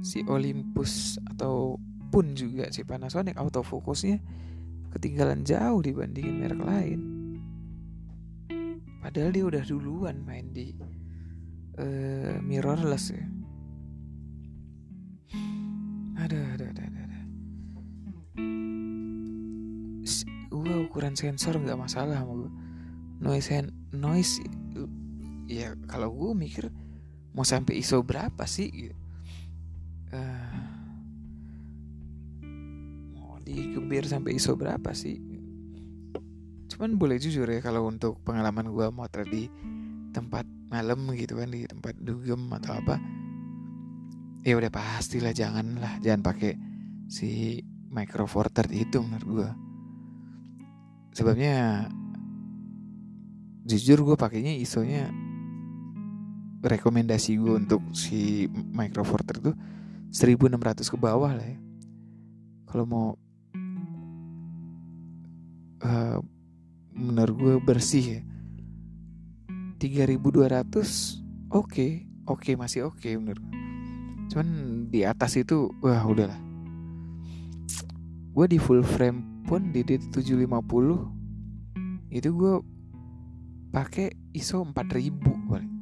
si 0.00 0.24
Olympus 0.24 1.20
atau 1.36 1.76
pun 2.10 2.34
juga 2.34 2.72
si 2.74 2.82
Panasonic 2.82 3.38
autofokusnya 3.38 4.18
ketinggalan 4.90 5.46
jauh 5.46 5.78
dibandingin 5.78 6.42
merek 6.42 6.62
lain. 6.62 7.00
Padahal 9.00 9.30
dia 9.32 9.44
udah 9.46 9.62
duluan 9.64 10.20
main 10.26 10.50
di 10.52 10.74
uh, 11.80 12.36
mirrorless 12.44 13.16
ya. 13.16 13.24
Ada 16.20 16.36
ada 16.60 16.64
ada 16.68 16.82
ada, 16.84 17.20
gua 20.52 20.84
ukuran 20.84 21.16
sensor 21.16 21.56
nggak 21.56 21.80
masalah 21.80 22.20
sama 22.20 22.32
gua. 22.44 22.52
Noise 23.20 23.48
hand, 23.52 23.68
noise 23.92 24.40
ya 25.50 25.74
kalau 25.90 26.14
gue 26.14 26.32
mikir 26.32 26.64
mau 27.34 27.42
sampai 27.42 27.82
ISO 27.82 28.06
berapa 28.06 28.46
sih 28.46 28.94
uh, 30.14 30.62
mau 33.18 33.36
digebir 33.42 34.06
sampai 34.06 34.38
ISO 34.38 34.54
berapa 34.54 34.94
sih? 34.94 35.18
Cuman 36.70 36.96
boleh 36.96 37.18
jujur 37.18 37.50
ya 37.50 37.58
kalau 37.58 37.90
untuk 37.90 38.22
pengalaman 38.22 38.70
gue 38.70 38.86
motret 38.94 39.26
di 39.26 39.50
tempat 40.14 40.46
malam 40.70 41.10
gitu 41.18 41.36
kan 41.36 41.50
di 41.50 41.66
tempat 41.66 41.98
dugem 41.98 42.46
atau 42.54 42.78
apa. 42.78 42.96
Ya 44.46 44.56
udah 44.56 44.72
pastilah 44.72 45.36
jangan 45.36 45.76
lah 45.76 46.00
jangan 46.00 46.24
pakai 46.24 46.56
si 47.10 47.60
micro 47.90 48.24
four 48.24 48.48
itu 48.70 49.02
menurut 49.02 49.28
gue 49.28 49.50
sebabnya 51.10 51.90
jujur 53.66 54.06
gue 54.06 54.16
pakainya 54.16 54.54
isonya 54.54 55.10
rekomendasi 56.62 57.34
gue 57.34 57.54
untuk 57.66 57.82
si 57.92 58.46
micro 58.48 59.02
four 59.02 59.26
third 59.26 59.52
tuh 59.52 59.56
1600 60.10 60.86
ke 60.86 60.96
bawah 60.98 61.34
lah 61.34 61.46
ya. 61.46 61.58
Kalau 62.70 62.84
mau 62.86 63.06
uh, 65.82 66.18
menurut 66.94 67.34
gue 67.34 67.54
bersih 67.62 68.04
ya 68.18 68.20
3200 69.80 70.20
oke 71.48 71.64
okay, 71.64 72.04
oke 72.28 72.44
okay, 72.44 72.54
masih 72.54 72.84
oke 72.84 73.00
okay 73.00 73.16
gue 73.16 73.34
cuman 74.30 74.48
di 74.86 75.02
atas 75.02 75.34
itu 75.34 75.74
wah 75.82 76.06
udahlah. 76.06 76.38
Gue 78.30 78.46
di 78.46 78.62
full 78.62 78.86
frame 78.86 79.42
pun 79.46 79.74
di 79.74 79.82
D750 79.82 80.90
itu 82.14 82.28
gue 82.30 82.54
pakai 83.74 84.14
ISO 84.30 84.62
4000 84.62 85.50
paling. 85.50 85.74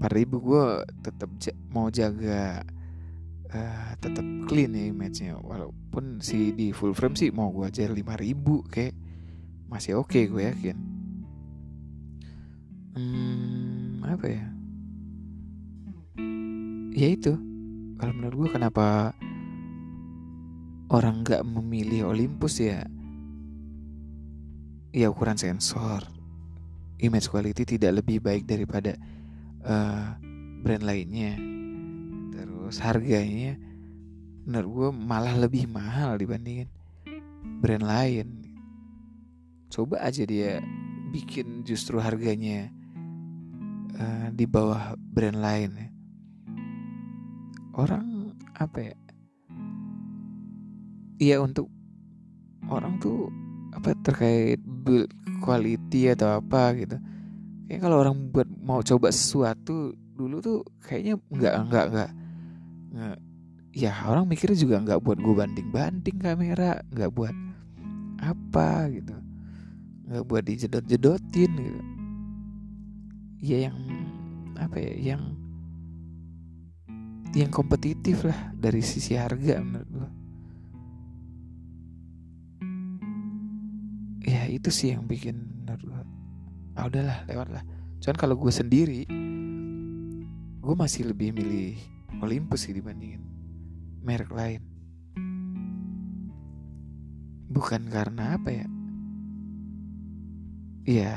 4000 0.00 0.48
gue 0.48 0.64
tetap 1.04 1.30
mau 1.68 1.92
jaga 1.92 2.64
uh, 3.52 3.90
tetap 4.00 4.24
clean 4.48 4.72
ya 4.72 4.88
image-nya. 4.88 5.36
Walaupun 5.40 6.24
si 6.24 6.56
di 6.56 6.72
full 6.72 6.96
frame 6.96 7.16
sih 7.20 7.28
mau 7.28 7.52
gue 7.52 7.68
ajar 7.68 7.92
5000 7.92 8.72
kayak 8.72 8.96
masih 9.68 10.00
oke 10.00 10.08
okay 10.08 10.24
gue 10.28 10.44
yakin 10.44 10.93
hmm, 12.94 14.02
apa 14.06 14.26
ya? 14.26 14.46
Ya 16.94 17.08
itu. 17.10 17.34
Kalau 17.98 18.12
menurut 18.14 18.46
gue 18.46 18.50
kenapa 18.58 19.14
orang 20.90 21.22
nggak 21.22 21.42
memilih 21.42 22.10
Olympus 22.10 22.62
ya? 22.62 22.86
Ya 24.94 25.10
ukuran 25.10 25.38
sensor 25.38 26.14
image 27.02 27.28
quality 27.28 27.76
tidak 27.76 28.00
lebih 28.02 28.22
baik 28.22 28.46
daripada 28.46 28.96
uh, 29.66 30.14
brand 30.62 30.84
lainnya. 30.86 31.36
Terus 32.32 32.80
harganya 32.80 33.58
menurut 34.44 34.70
gue 34.70 34.88
malah 34.92 35.34
lebih 35.36 35.68
mahal 35.68 36.16
dibandingin 36.16 36.70
brand 37.60 37.84
lain. 37.84 38.28
Coba 39.68 40.00
aja 40.06 40.22
dia 40.22 40.62
bikin 41.10 41.66
justru 41.66 41.98
harganya 41.98 42.70
uh, 43.98 44.28
di 44.34 44.44
bawah 44.46 44.94
brand 44.98 45.38
lain 45.38 45.70
ya. 45.74 45.88
Orang 47.74 48.34
apa 48.54 48.78
ya? 48.78 48.96
Iya 51.18 51.36
untuk 51.42 51.70
orang 52.70 52.98
tuh 52.98 53.30
apa 53.74 53.94
terkait 54.02 54.62
build 54.62 55.10
quality 55.42 56.10
atau 56.14 56.38
apa 56.38 56.74
gitu. 56.78 56.96
Kayak 57.66 57.80
kalau 57.80 57.96
orang 58.02 58.16
buat 58.30 58.46
mau 58.62 58.82
coba 58.82 59.10
sesuatu 59.10 59.94
dulu 60.14 60.38
tuh 60.38 60.62
kayaknya 60.78 61.18
nggak 61.30 61.54
nggak 61.66 61.86
nggak 61.90 62.10
nggak 62.94 63.18
ya 63.74 63.90
orang 64.06 64.30
mikirnya 64.30 64.54
juga 64.54 64.78
nggak 64.78 65.02
buat 65.02 65.18
gue 65.18 65.34
banding 65.34 65.68
banding 65.74 66.18
kamera 66.22 66.78
nggak 66.94 67.10
buat 67.10 67.34
apa 68.22 68.90
gitu. 68.94 69.14
Nggak 70.06 70.24
buat 70.30 70.42
dijedot 70.46 70.84
jedotin 70.86 71.50
gitu 71.58 71.93
ya 73.44 73.68
yang 73.68 73.76
apa 74.56 74.80
ya 74.80 75.12
yang 75.12 75.22
yang 77.36 77.52
kompetitif 77.52 78.24
lah 78.24 78.56
dari 78.56 78.80
sisi 78.80 79.20
harga 79.20 79.60
menurut 79.60 79.90
gue 79.92 80.08
ya 84.24 84.48
itu 84.48 84.72
sih 84.72 84.96
yang 84.96 85.04
bikin 85.04 85.36
menurut 85.68 85.82
gue 85.84 86.02
ah 86.80 86.88
udahlah 86.88 87.18
lewat 87.28 87.48
lah 87.52 87.62
cuman 88.00 88.16
kalau 88.16 88.34
gue 88.40 88.52
sendiri 88.54 89.04
gue 90.64 90.74
masih 90.80 91.12
lebih 91.12 91.36
milih 91.36 91.76
Olympus 92.24 92.64
sih 92.64 92.72
dibandingin 92.72 93.20
merek 94.04 94.28
lain. 94.28 94.60
Bukan 97.48 97.88
karena 97.88 98.36
apa 98.36 98.50
ya? 98.52 98.66
Ya 100.84 101.12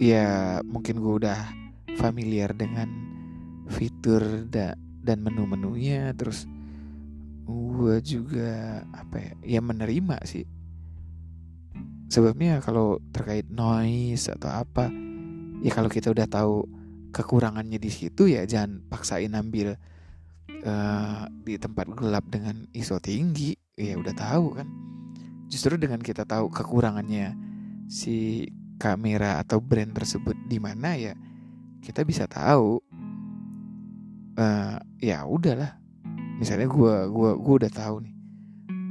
ya 0.00 0.26
mungkin 0.64 0.96
gue 1.04 1.14
udah 1.20 1.59
familiar 2.00 2.56
dengan 2.56 2.88
fitur 3.68 4.48
da 4.48 4.72
dan 5.04 5.20
menu-menunya 5.20 6.16
terus 6.16 6.48
gue 7.44 7.96
juga 8.00 8.82
apa 8.96 9.16
ya 9.20 9.32
ya 9.58 9.60
menerima 9.60 10.16
sih. 10.24 10.48
Sebabnya 12.10 12.58
kalau 12.64 12.98
terkait 13.14 13.46
noise 13.52 14.32
atau 14.32 14.50
apa 14.50 14.90
ya 15.62 15.70
kalau 15.70 15.92
kita 15.92 16.10
udah 16.10 16.26
tahu 16.26 16.66
kekurangannya 17.12 17.78
di 17.78 17.90
situ 17.90 18.30
ya 18.30 18.42
jangan 18.48 18.82
paksain 18.90 19.34
ambil 19.34 19.78
uh, 20.66 21.24
di 21.46 21.58
tempat 21.58 21.86
gelap 21.94 22.26
dengan 22.30 22.66
ISO 22.74 22.98
tinggi 22.98 23.54
ya 23.76 24.00
udah 24.00 24.14
tahu 24.16 24.46
kan. 24.56 24.68
Justru 25.50 25.74
dengan 25.76 25.98
kita 25.98 26.22
tahu 26.26 26.50
kekurangannya 26.50 27.34
si 27.90 28.46
kamera 28.78 29.42
atau 29.42 29.58
brand 29.58 29.92
tersebut 29.92 30.38
di 30.46 30.62
mana 30.62 30.94
ya 30.94 31.12
kita 31.80 32.04
bisa 32.04 32.28
tahu 32.28 32.80
uh, 34.36 34.76
ya 35.00 35.24
udahlah. 35.24 35.80
Misalnya 36.40 36.68
gue 36.68 36.94
gua 37.12 37.36
gua 37.36 37.54
udah 37.60 37.72
tahu 37.72 37.96
nih. 38.04 38.16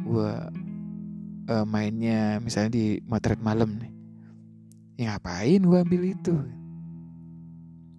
Gue 0.05 0.33
uh, 1.49 1.65
mainnya 1.65 2.37
misalnya 2.41 2.77
di 2.77 2.85
motret 3.05 3.41
malam 3.41 3.77
nih. 3.77 3.93
Ya 4.99 5.15
ngapain 5.15 5.61
gue 5.63 5.77
ambil 5.79 6.03
itu? 6.11 6.35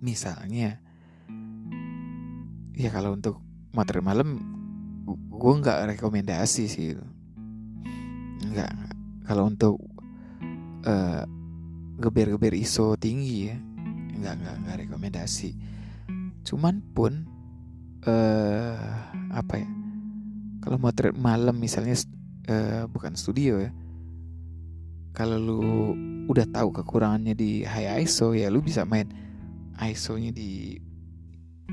Misalnya 0.02 0.78
ya 2.76 2.88
kalau 2.92 3.12
untuk 3.16 3.40
motret 3.76 4.02
malam 4.02 4.40
gue 5.10 5.52
nggak 5.60 5.96
rekomendasi 5.96 6.64
sih 6.68 6.96
nggak 8.40 8.72
kalau 9.28 9.52
untuk 9.52 9.76
uh, 10.88 11.22
geber-geber 12.00 12.56
ISO 12.56 12.96
tinggi 12.96 13.52
ya 13.52 13.56
nggak 14.14 14.34
nggak 14.40 14.56
nggak 14.66 14.76
rekomendasi. 14.86 15.54
Cuman 16.42 16.82
pun 16.94 17.28
uh, 18.06 18.78
apa 19.30 19.54
ya 19.60 19.68
kalau 20.60 20.76
motret 20.76 21.16
malam 21.16 21.56
misalnya 21.56 21.96
uh, 22.48 22.84
bukan 22.90 23.16
studio 23.16 23.60
ya 23.60 23.70
kalau 25.16 25.36
lu 25.40 25.62
udah 26.30 26.46
tahu 26.46 26.70
kekurangannya 26.70 27.34
di 27.34 27.66
high 27.66 28.06
ISO 28.06 28.36
ya 28.36 28.46
lu 28.52 28.62
bisa 28.62 28.86
main 28.86 29.10
ISO-nya 29.80 30.30
di 30.30 30.78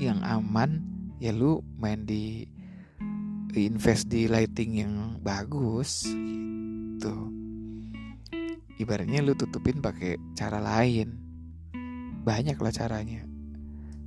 yang 0.00 0.18
aman 0.24 0.82
ya 1.22 1.30
lu 1.30 1.62
main 1.78 2.02
di 2.02 2.46
invest 3.54 4.06
di 4.06 4.30
lighting 4.30 4.70
yang 4.86 4.94
bagus 5.18 6.06
gitu. 6.06 7.14
Ibaratnya 8.78 9.22
lu 9.26 9.34
tutupin 9.34 9.82
pakai 9.82 10.14
cara 10.38 10.62
lain 10.62 11.27
banyak 12.28 12.60
lah 12.60 12.72
caranya. 12.72 13.24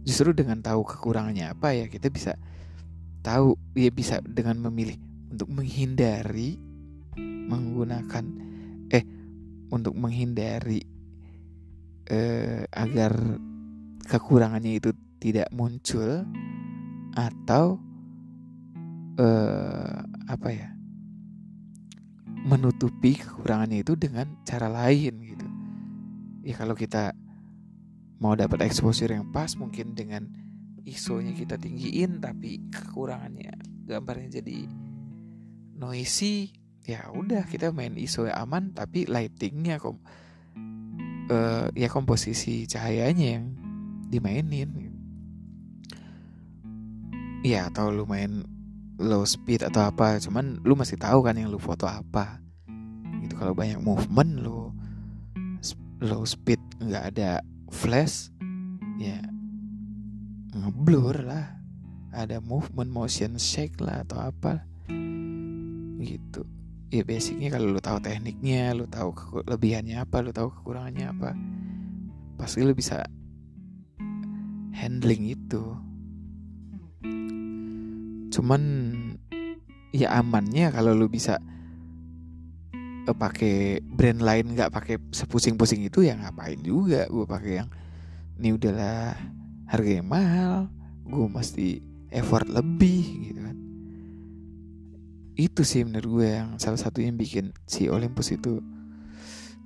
Justru 0.05 0.38
dengan 0.38 0.62
tahu 0.62 0.86
kekurangannya 0.86 1.49
apa 1.57 1.73
ya 1.73 1.89
kita 1.89 2.13
bisa 2.13 2.38
tahu 3.25 3.57
ya 3.73 3.89
bisa 3.89 4.21
dengan 4.21 4.62
memilih 4.69 4.97
untuk 5.34 5.49
menghindari 5.49 6.57
menggunakan 7.21 8.25
eh 8.93 9.05
untuk 9.73 9.93
menghindari 9.97 10.81
eh, 12.10 12.65
agar 12.69 13.13
kekurangannya 14.05 14.77
itu 14.77 14.91
tidak 15.21 15.49
muncul 15.53 16.25
atau 17.13 17.77
eh, 19.21 19.97
apa 20.29 20.49
ya 20.49 20.69
menutupi 22.41 23.21
kekurangannya 23.21 23.86
itu 23.86 23.93
dengan 23.93 24.34
cara 24.41 24.65
lain 24.65 25.13
gitu. 25.21 25.47
Ya 26.41 26.57
kalau 26.57 26.73
kita 26.73 27.13
mau 28.21 28.38
dapat 28.38 28.69
exposure 28.69 29.12
yang 29.12 29.34
pas 29.34 29.57
mungkin 29.57 29.97
dengan 29.97 30.29
ISO-nya 30.86 31.34
kita 31.34 31.57
tinggiin 31.57 32.21
tapi 32.21 32.62
kekurangannya 32.69 33.57
gambarnya 33.89 34.41
jadi 34.41 34.69
noisy 35.81 36.53
ya 36.86 37.10
udah 37.13 37.45
kita 37.49 37.73
main 37.73 37.97
ISO 37.97 38.29
yang 38.29 38.38
aman 38.45 38.73
tapi 38.77 39.10
lightingnya 39.10 39.81
kom 39.81 40.01
uh, 41.29 41.67
ya 41.73 41.89
komposisi 41.89 42.65
cahayanya 42.65 43.27
yang 43.39 43.45
dimainin. 44.12 44.91
Ya 47.41 47.73
atau 47.73 47.89
lu 47.89 48.05
main 48.05 48.45
low 49.01 49.25
speed 49.25 49.65
atau 49.65 49.89
apa 49.89 50.21
cuman 50.21 50.62
lu 50.62 50.77
masih 50.77 50.99
tahu 50.99 51.25
kan 51.25 51.34
yang 51.34 51.49
lu 51.49 51.57
foto 51.57 51.89
apa. 51.89 52.38
Gitu 53.25 53.34
kalau 53.34 53.57
banyak 53.57 53.81
movement 53.81 54.45
lu 54.45 54.69
low 56.01 56.23
speed 56.25 56.62
nggak 56.81 57.17
ada 57.17 57.41
flash 57.71 58.29
ya 58.99 59.17
ngeblur 60.51 61.23
lah. 61.23 61.57
Ada 62.12 62.43
movement 62.43 62.91
motion 62.91 63.39
shake 63.39 63.79
lah 63.79 64.03
atau 64.03 64.19
apa 64.19 64.67
gitu. 66.03 66.43
Ya 66.91 67.07
basicnya 67.07 67.55
kalau 67.55 67.71
lu 67.71 67.79
tahu 67.79 68.03
tekniknya 68.03 68.75
lu 68.75 68.84
tahu 68.84 69.15
kelebihannya 69.15 69.95
apa 70.03 70.19
lu 70.19 70.36
tahu 70.36 70.51
kekurangannya 70.51 71.07
apa 71.07 71.31
pasti 72.36 72.67
lu 72.67 72.75
bisa 72.75 72.99
handling 74.75 75.31
itu. 75.31 75.63
Cuman 78.36 78.62
ya 79.95 80.19
amannya 80.19 80.67
kalau 80.75 80.91
lu 80.91 81.07
bisa 81.07 81.39
pakai 83.09 83.81
brand 83.81 84.21
lain 84.21 84.53
nggak 84.53 84.69
pakai 84.69 84.95
sepusing-pusing 85.09 85.81
itu 85.81 86.05
ya 86.05 86.13
ngapain 86.17 86.61
juga 86.61 87.09
gue 87.09 87.25
pakai 87.25 87.51
yang 87.63 87.69
ini 88.37 88.53
udahlah 88.53 89.17
harganya 89.65 90.05
mahal 90.05 90.55
gue 91.05 91.27
mesti 91.27 91.81
effort 92.13 92.45
lebih 92.45 93.03
gitu 93.31 93.39
kan 93.41 93.57
itu 95.39 95.61
sih 95.65 95.81
menurut 95.81 96.09
gue 96.21 96.27
yang 96.29 96.49
salah 96.61 96.77
satu 96.77 97.01
yang 97.01 97.17
bikin 97.17 97.55
si 97.65 97.89
Olympus 97.89 98.35
itu 98.35 98.61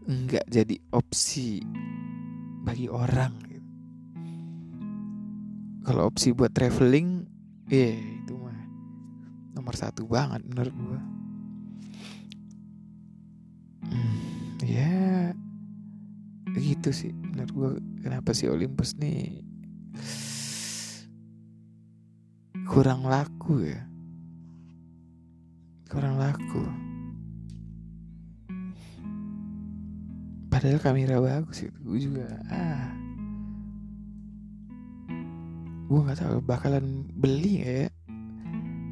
nggak 0.05 0.45
jadi 0.45 0.75
opsi 0.93 1.65
bagi 2.61 2.85
orang 2.85 3.33
gitu. 3.49 3.69
kalau 5.83 6.07
opsi 6.07 6.31
buat 6.31 6.53
traveling 6.53 7.25
ya 7.67 7.89
yeah, 7.89 7.97
itu 8.21 8.33
mah 8.37 8.59
nomor 9.57 9.73
satu 9.73 10.05
banget 10.05 10.45
menurut 10.45 10.73
gue 10.73 11.14
hmm, 13.91 14.61
ya 14.65 15.33
gitu 16.55 16.89
sih. 16.95 17.11
Menurut 17.11 17.51
gue 17.51 17.69
kenapa 18.05 18.31
si 18.31 18.47
Olympus 18.47 18.95
nih 18.97 19.43
kurang 22.65 23.05
laku 23.05 23.67
ya? 23.67 23.81
Kurang 25.91 26.17
laku. 26.17 26.63
Padahal 30.49 30.79
kamera 30.79 31.19
bagus 31.19 31.67
itu 31.67 31.79
gue 31.83 31.99
juga 31.99 32.25
ah. 32.47 32.89
Gue 35.85 35.99
nggak 36.01 36.19
tahu 36.23 36.37
bakalan 36.41 37.05
beli 37.13 37.61
ya? 37.61 37.85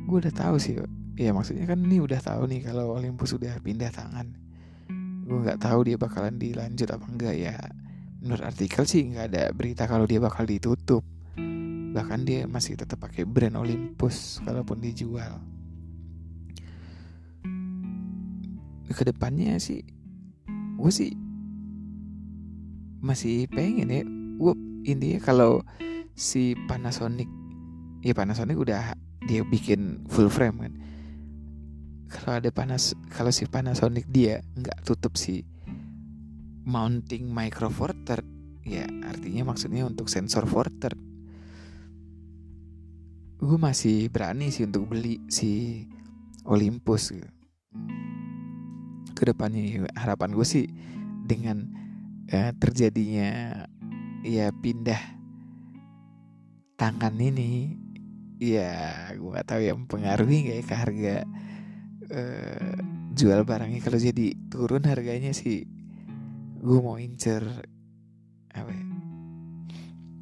Gue 0.06 0.22
udah 0.22 0.36
tahu 0.36 0.60
sih 0.60 0.78
ya 1.14 1.30
maksudnya 1.30 1.70
kan 1.70 1.78
ini 1.78 2.02
udah 2.02 2.18
tahu 2.18 2.50
nih 2.50 2.66
kalau 2.66 2.98
Olympus 2.98 3.38
sudah 3.38 3.54
pindah 3.62 3.94
tangan 3.94 4.34
gue 5.24 5.38
nggak 5.40 5.60
tahu 5.64 5.88
dia 5.88 5.98
bakalan 5.98 6.36
dilanjut 6.36 6.90
apa 6.92 7.06
enggak 7.08 7.36
ya. 7.40 7.56
Menurut 8.20 8.44
artikel 8.44 8.84
sih 8.84 9.08
nggak 9.08 9.26
ada 9.32 9.44
berita 9.56 9.88
kalau 9.88 10.04
dia 10.04 10.20
bakal 10.20 10.44
ditutup. 10.44 11.04
Bahkan 11.94 12.20
dia 12.28 12.44
masih 12.46 12.76
tetap 12.76 13.00
pakai 13.00 13.24
brand 13.24 13.60
Olympus 13.60 14.44
kalaupun 14.44 14.84
dijual. 14.84 15.40
Ke 18.92 19.04
depannya 19.08 19.58
sih 19.58 19.82
gue 20.78 20.92
sih 20.92 21.12
masih 23.00 23.48
pengen 23.48 23.90
ya. 23.90 24.04
Gue 24.38 24.54
intinya 24.84 25.20
kalau 25.24 25.64
si 26.14 26.54
Panasonic 26.68 27.28
ya 28.04 28.14
Panasonic 28.14 28.60
udah 28.60 28.94
dia 29.26 29.42
bikin 29.48 30.04
full 30.12 30.28
frame 30.28 30.58
kan 30.60 30.74
kalau 32.14 32.38
ada 32.38 32.54
panas 32.54 32.94
kalau 33.10 33.34
si 33.34 33.50
Panasonic 33.50 34.06
dia 34.06 34.46
nggak 34.54 34.86
tutup 34.86 35.18
si 35.18 35.42
mounting 36.64 37.26
micro 37.34 37.74
four 37.74 37.98
ya 38.64 38.86
artinya 39.10 39.50
maksudnya 39.50 39.90
untuk 39.90 40.08
sensor 40.08 40.46
four 40.46 40.70
gue 43.44 43.60
masih 43.60 44.08
berani 44.08 44.56
sih 44.56 44.64
untuk 44.64 44.96
beli 44.96 45.20
si 45.28 45.84
Olympus 46.48 47.12
gitu. 47.12 47.30
Ke 49.12 49.24
depannya 49.28 49.84
harapan 50.00 50.32
gue 50.32 50.48
sih 50.48 50.72
dengan 51.28 51.68
uh, 52.32 52.52
terjadinya 52.56 53.64
ya 54.24 54.48
pindah 54.56 55.20
tangan 56.80 57.20
ini 57.20 57.76
ya 58.40 59.12
gue 59.16 59.30
gak 59.36 59.48
tahu 59.48 59.62
ya 59.64 59.76
mempengaruhi 59.76 60.38
gak 60.48 60.58
ya 60.60 60.64
ke 60.64 60.76
harga 60.76 61.16
uh, 62.14 62.74
jual 63.18 63.42
barangnya. 63.44 63.82
Kalau 63.82 63.98
jadi 63.98 64.38
turun 64.48 64.86
harganya 64.86 65.34
sih 65.34 65.66
gue 66.64 66.80
mau 66.80 66.96
incer 66.96 67.44
apa 68.54 68.72
ya, 68.72 68.86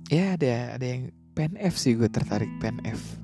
ya 0.10 0.26
ada 0.40 0.54
ada 0.80 0.86
yang 0.88 1.14
pen 1.38 1.54
F 1.60 1.78
sih 1.78 2.00
gue 2.00 2.08
tertarik 2.08 2.50
pen 2.64 2.80
F. 2.88 3.20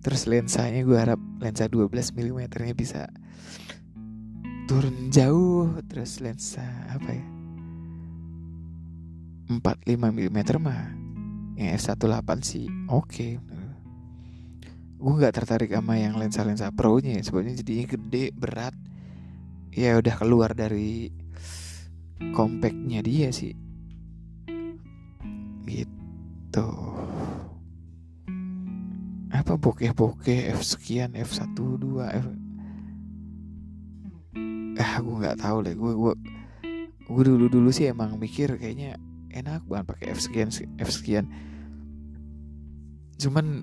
Terus 0.00 0.24
lensanya 0.24 0.80
gue 0.80 0.96
harap 0.96 1.20
lensa 1.42 1.68
12 1.68 2.16
mm 2.16 2.40
nya 2.64 2.74
bisa 2.78 3.10
turun 4.64 5.12
jauh. 5.12 5.76
Terus 5.90 6.22
lensa 6.24 6.64
apa 6.88 7.10
ya? 7.12 7.26
45 9.50 9.98
mm 9.98 10.38
mah 10.62 11.00
yang 11.58 11.76
f18 11.76 12.38
sih 12.40 12.66
oke 12.86 13.10
okay. 13.10 13.36
Gue 15.00 15.14
nggak 15.16 15.32
tertarik 15.32 15.72
sama 15.72 15.96
yang 15.96 16.20
lensa-lensa 16.20 16.68
pro 16.76 17.00
nya 17.00 17.16
ya. 17.16 17.22
sebabnya 17.24 17.56
jadinya 17.56 17.86
gede 17.96 18.24
berat. 18.36 18.76
Ya 19.72 19.96
udah 19.96 20.14
keluar 20.20 20.52
dari 20.52 21.08
compactnya 22.36 23.00
dia 23.00 23.32
sih. 23.32 23.56
Gitu. 25.64 26.68
Apa 29.32 29.56
bokeh-bokeh 29.56 30.52
F 30.52 30.60
sekian 30.76 31.16
F 31.16 31.32
1 31.32 31.56
2 31.56 32.20
F 32.20 32.26
ah 34.80 34.96
gue 34.96 35.12
nggak 35.12 35.44
tahu 35.44 35.60
deh 35.60 35.76
gue 35.76 35.92
gue 35.92 36.14
gue 37.04 37.22
dulu 37.28 37.52
dulu 37.52 37.68
sih 37.68 37.92
emang 37.92 38.16
mikir 38.16 38.56
kayaknya 38.56 38.96
enak 39.28 39.60
banget 39.68 39.86
pakai 39.92 40.06
F 40.16 40.20
sekian 40.24 40.48
F 40.80 40.90
sekian. 40.90 41.24
Cuman 43.20 43.62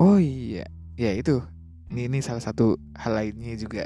oh 0.00 0.16
iya 0.16 0.64
ya 0.96 1.12
itu. 1.12 1.44
Ini 1.90 2.06
ini 2.06 2.18
salah 2.22 2.40
satu 2.40 2.80
hal 2.96 3.12
lainnya 3.14 3.54
juga. 3.60 3.84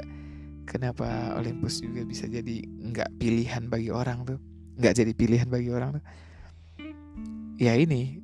Kenapa 0.65 1.37
Olympus 1.37 1.81
juga 1.81 2.01
bisa 2.01 2.25
jadi 2.25 2.65
nggak 2.65 3.21
pilihan 3.21 3.69
bagi 3.69 3.93
orang 3.93 4.25
tuh? 4.25 4.39
Nggak 4.81 4.93
jadi 4.97 5.11
pilihan 5.13 5.47
bagi 5.49 5.69
orang 5.69 5.99
tuh? 5.99 6.03
Ya 7.61 7.77
ini 7.77 8.19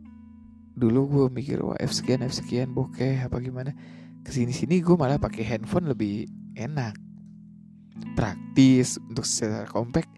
dulu 0.74 1.06
gue 1.08 1.26
mikir 1.30 1.62
wah 1.62 1.78
F 1.78 1.94
sekian 1.94 2.26
F 2.26 2.34
sekian 2.34 2.74
bokeh 2.74 3.22
apa 3.22 3.38
gimana? 3.38 3.76
Ke 4.22 4.34
sini 4.34 4.54
sini 4.54 4.82
gue 4.82 4.96
malah 4.98 5.22
pakai 5.22 5.46
handphone 5.46 5.90
lebih 5.90 6.26
enak. 6.58 6.98
Praktis 8.18 8.98
untuk 9.06 9.26
secara 9.26 9.70
compact 9.70 10.10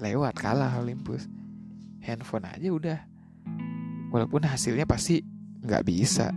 lewat 0.00 0.36
kalah 0.36 0.80
Olympus. 0.80 1.28
Handphone 2.00 2.48
aja 2.48 2.68
udah. 2.72 2.98
Walaupun 4.12 4.44
hasilnya 4.48 4.88
pasti 4.88 5.20
nggak 5.60 5.84
bisa 5.84 6.32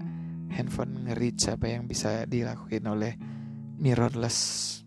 handphone 0.50 1.08
nge-reach 1.08 1.54
apa 1.54 1.66
yang 1.70 1.86
bisa 1.86 2.26
dilakuin 2.26 2.86
oleh 2.90 3.14
mirrorless. 3.80 4.82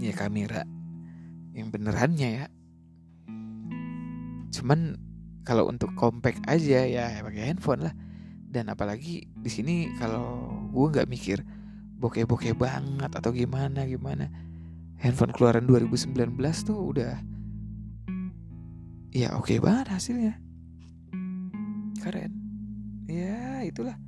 Ya 0.00 0.14
kamera. 0.16 0.64
Yang 1.54 1.68
benerannya 1.70 2.28
ya. 2.42 2.46
Cuman 4.54 4.98
kalau 5.44 5.68
untuk 5.68 5.92
compact 5.94 6.40
aja 6.48 6.86
ya 6.88 7.20
pakai 7.20 7.52
handphone 7.52 7.90
lah. 7.90 7.94
Dan 8.48 8.70
apalagi 8.70 9.26
di 9.28 9.50
sini 9.50 9.90
kalau 9.98 10.50
gue 10.70 10.86
nggak 10.94 11.10
mikir 11.10 11.42
bokeh-bokeh 11.98 12.54
banget 12.56 13.10
atau 13.12 13.30
gimana 13.30 13.84
gimana. 13.84 14.30
Handphone 14.98 15.34
keluaran 15.34 15.66
2019 15.68 16.14
tuh 16.64 16.78
udah 16.80 17.18
ya 19.14 19.36
oke 19.36 19.50
okay 19.52 19.58
banget 19.60 19.86
hasilnya. 19.90 20.34
Keren. 22.00 22.32
Ya 23.04 23.60
itulah 23.68 24.00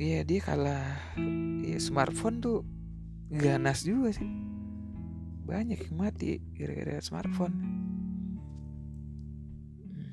Iya 0.00 0.24
dia 0.24 0.40
kalah. 0.40 0.96
Ya, 1.60 1.76
smartphone 1.76 2.40
tuh 2.40 2.64
ganas 3.28 3.84
juga 3.84 4.16
sih. 4.16 4.24
Banyak 5.44 5.76
yang 5.76 5.96
mati 6.00 6.40
gara-gara 6.56 7.04
smartphone. 7.04 7.52
Hmm. 9.76 10.08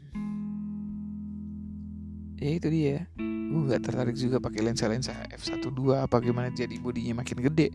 Ya 2.36 2.52
itu 2.52 2.68
dia. 2.68 3.08
Gue 3.16 3.62
nggak 3.64 3.88
tertarik 3.88 4.20
juga 4.20 4.44
pakai 4.44 4.60
lensa-lensa 4.60 5.16
f12 5.32 5.72
apa 5.96 6.20
gimana 6.20 6.52
jadi 6.52 6.76
bodinya 6.84 7.24
makin 7.24 7.48
gede. 7.48 7.72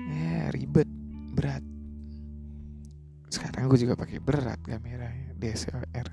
Ya 0.00 0.48
ribet 0.48 0.88
berat. 1.36 1.60
Sekarang 3.28 3.68
gue 3.68 3.84
juga 3.84 4.00
pakai 4.00 4.16
berat 4.16 4.64
kameranya 4.64 5.36
DSLR 5.36 6.08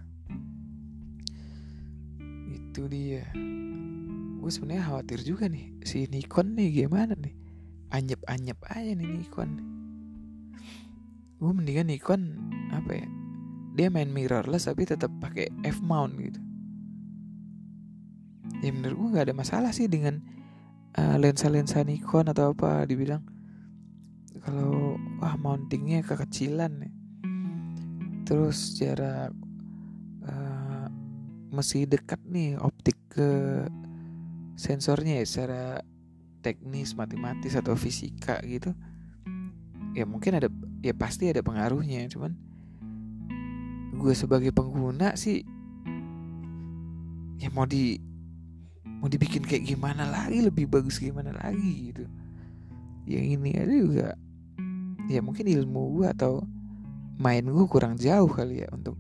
itu 2.51 2.83
dia 2.91 3.23
gue 4.43 4.51
sebenarnya 4.51 4.83
khawatir 4.91 5.23
juga 5.23 5.47
nih 5.47 5.71
si 5.87 6.03
Nikon 6.11 6.59
nih 6.59 6.83
gimana 6.83 7.15
nih? 7.15 7.31
Anyep 7.95 8.19
anyep 8.27 8.59
aja 8.67 8.91
nih 8.91 9.07
Nikon 9.07 9.73
gue 11.43 11.51
mendingan 11.51 11.91
Nikon 11.91 12.21
apa 12.71 13.03
ya 13.03 13.07
dia 13.75 13.87
main 13.91 14.07
mirrorless 14.07 14.71
tapi 14.71 14.87
tetap 14.87 15.11
pakai 15.19 15.51
f 15.67 15.83
mount 15.83 16.15
gitu. 16.15 16.39
Ya 18.63 18.71
menurut 18.71 18.95
gue 18.95 19.09
nggak 19.11 19.25
ada 19.27 19.35
masalah 19.35 19.75
sih 19.75 19.91
dengan 19.91 20.23
uh, 20.95 21.17
lensa-lensa 21.19 21.83
Nikon 21.83 22.31
atau 22.31 22.55
apa 22.55 22.87
dibilang. 22.87 23.25
Kalau 24.39 24.95
wah 25.19 25.35
mountingnya 25.35 26.05
kekecilan 26.05 26.85
nih. 26.85 26.93
Terus 28.23 28.79
jarak 28.79 29.35
uh, 30.23 30.87
masih 31.51 31.89
dekat 31.89 32.21
nih 32.29 32.55
optik 32.61 32.95
ke 33.11 33.65
sensornya 34.53 35.19
ya 35.21 35.25
secara 35.25 35.81
teknis 36.43 36.93
matematis 36.93 37.55
atau 37.55 37.73
fisika 37.73 38.37
gitu 38.43 38.75
ya 39.93 40.09
mungkin 40.09 40.41
ada 40.41 40.49
ya 40.81 40.91
pasti 40.91 41.29
ada 41.29 41.45
pengaruhnya. 41.45 42.09
Cuman 42.09 42.33
gue 43.93 44.13
sebagai 44.17 44.51
pengguna 44.51 45.13
sih 45.15 45.45
ya 47.39 47.47
mau 47.53 47.69
di 47.69 48.01
mau 48.99 49.07
dibikin 49.07 49.45
kayak 49.45 49.63
gimana 49.63 50.09
lagi 50.09 50.43
lebih 50.43 50.67
bagus 50.67 50.99
gimana 50.99 51.31
lagi 51.31 51.93
gitu. 51.93 52.05
Yang 53.07 53.25
ini 53.39 53.51
aja 53.55 53.75
juga 53.75 54.09
ya 55.07 55.19
mungkin 55.21 55.45
ilmu 55.45 56.01
gue 56.01 56.07
atau 56.09 56.43
main 57.21 57.45
gue 57.45 57.65
kurang 57.69 57.95
jauh 57.99 58.27
kali 58.27 58.65
ya 58.65 58.67
untuk 58.73 58.97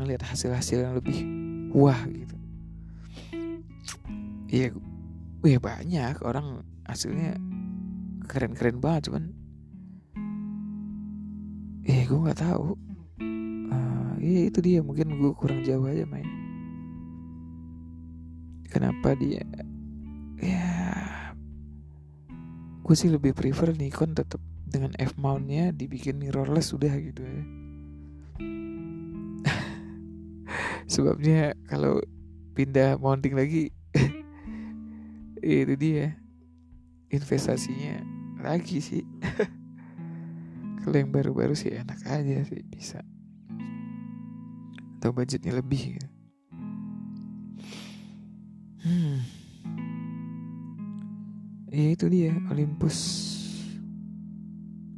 ngelihat 0.00 0.24
hasil-hasil 0.24 0.88
yang 0.88 0.94
lebih 0.96 1.18
wah 1.76 1.98
gitu 2.08 2.32
ya 4.52 4.68
ya 5.48 5.58
banyak 5.58 6.20
orang 6.20 6.60
hasilnya 6.84 7.40
keren-keren 8.28 8.84
banget 8.84 9.08
cuman 9.08 9.32
ya 11.82 12.04
gue 12.06 12.18
nggak 12.20 12.40
tahu. 12.44 12.76
Uh, 13.72 14.12
itu 14.20 14.60
dia 14.62 14.84
mungkin 14.84 15.18
gue 15.18 15.32
kurang 15.34 15.64
jauh 15.64 15.88
aja 15.88 16.04
main. 16.06 16.28
Kenapa 18.68 19.16
dia? 19.16 19.42
Ya 20.38 20.68
gue 22.82 22.94
sih 22.98 23.08
lebih 23.08 23.32
prefer 23.32 23.72
Nikon 23.72 24.12
tetap 24.12 24.42
dengan 24.68 24.92
f 25.00 25.16
mountnya 25.16 25.72
dibikin 25.72 26.20
mirrorless 26.20 26.76
udah 26.76 26.92
gitu 27.00 27.24
ya. 27.24 27.42
Sebabnya 30.92 31.56
kalau 31.66 32.04
pindah 32.52 33.00
mounting 33.00 33.32
lagi 33.32 33.72
itu 35.42 35.74
dia. 35.74 36.14
Investasinya 37.12 38.00
lagi 38.40 38.78
sih. 38.78 39.04
Kalau 40.82 40.96
yang 40.98 41.14
baru-baru 41.14 41.54
sih 41.54 41.74
enak 41.74 42.02
aja 42.06 42.42
sih 42.46 42.62
bisa. 42.66 43.02
Atau 44.98 45.14
budgetnya 45.14 45.58
lebih 45.58 45.98
gitu. 45.98 46.08
hmm. 48.82 49.18
Ya 51.72 51.86
itu 51.94 52.06
dia 52.10 52.34
Olympus. 52.50 52.98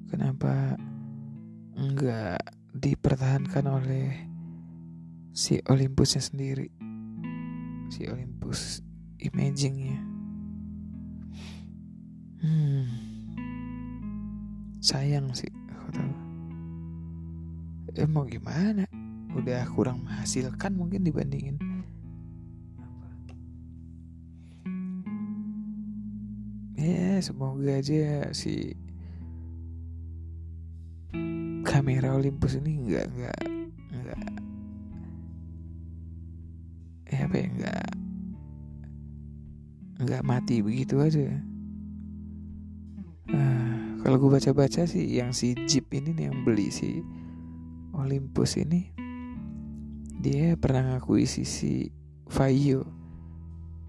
Kenapa 0.08 0.78
enggak 1.76 2.40
dipertahankan 2.72 3.64
oleh 3.66 4.08
si 5.34 5.60
Olympusnya 5.68 6.22
sendiri? 6.22 6.70
Si 7.92 8.08
Olympus 8.08 8.80
imagingnya 9.20 10.13
hmm. 12.44 12.84
Sayang 14.84 15.32
sih 15.32 15.48
tahu. 15.48 16.04
Eh 17.96 18.04
mau 18.04 18.28
gimana? 18.28 18.84
Udah 19.32 19.64
kurang 19.72 20.04
menghasilkan 20.04 20.76
mungkin 20.76 21.08
dibandingin. 21.08 21.56
Ya 26.76 27.16
semoga 27.24 27.80
aja 27.80 28.28
si 28.36 28.76
kamera 31.64 32.12
Olympus 32.12 32.60
ini 32.60 32.84
nggak 32.84 33.06
nggak 33.08 33.40
nggak. 33.88 34.22
Ya 37.08 37.24
apa 37.24 37.36
ya 37.40 37.46
nggak 37.56 37.84
nggak 40.04 40.22
mati 40.28 40.60
begitu 40.60 41.00
aja 41.00 41.53
kalau 44.04 44.20
gue 44.20 44.36
baca-baca 44.36 44.84
sih 44.84 45.16
yang 45.16 45.32
si 45.32 45.56
Jeep 45.64 45.88
ini 45.96 46.12
nih 46.12 46.28
yang 46.28 46.44
beli 46.44 46.68
si 46.68 47.00
Olympus 47.96 48.60
ini 48.60 48.92
dia 50.20 50.60
pernah 50.60 50.92
ngakuisisi 50.92 51.88
Vaio. 52.28 52.84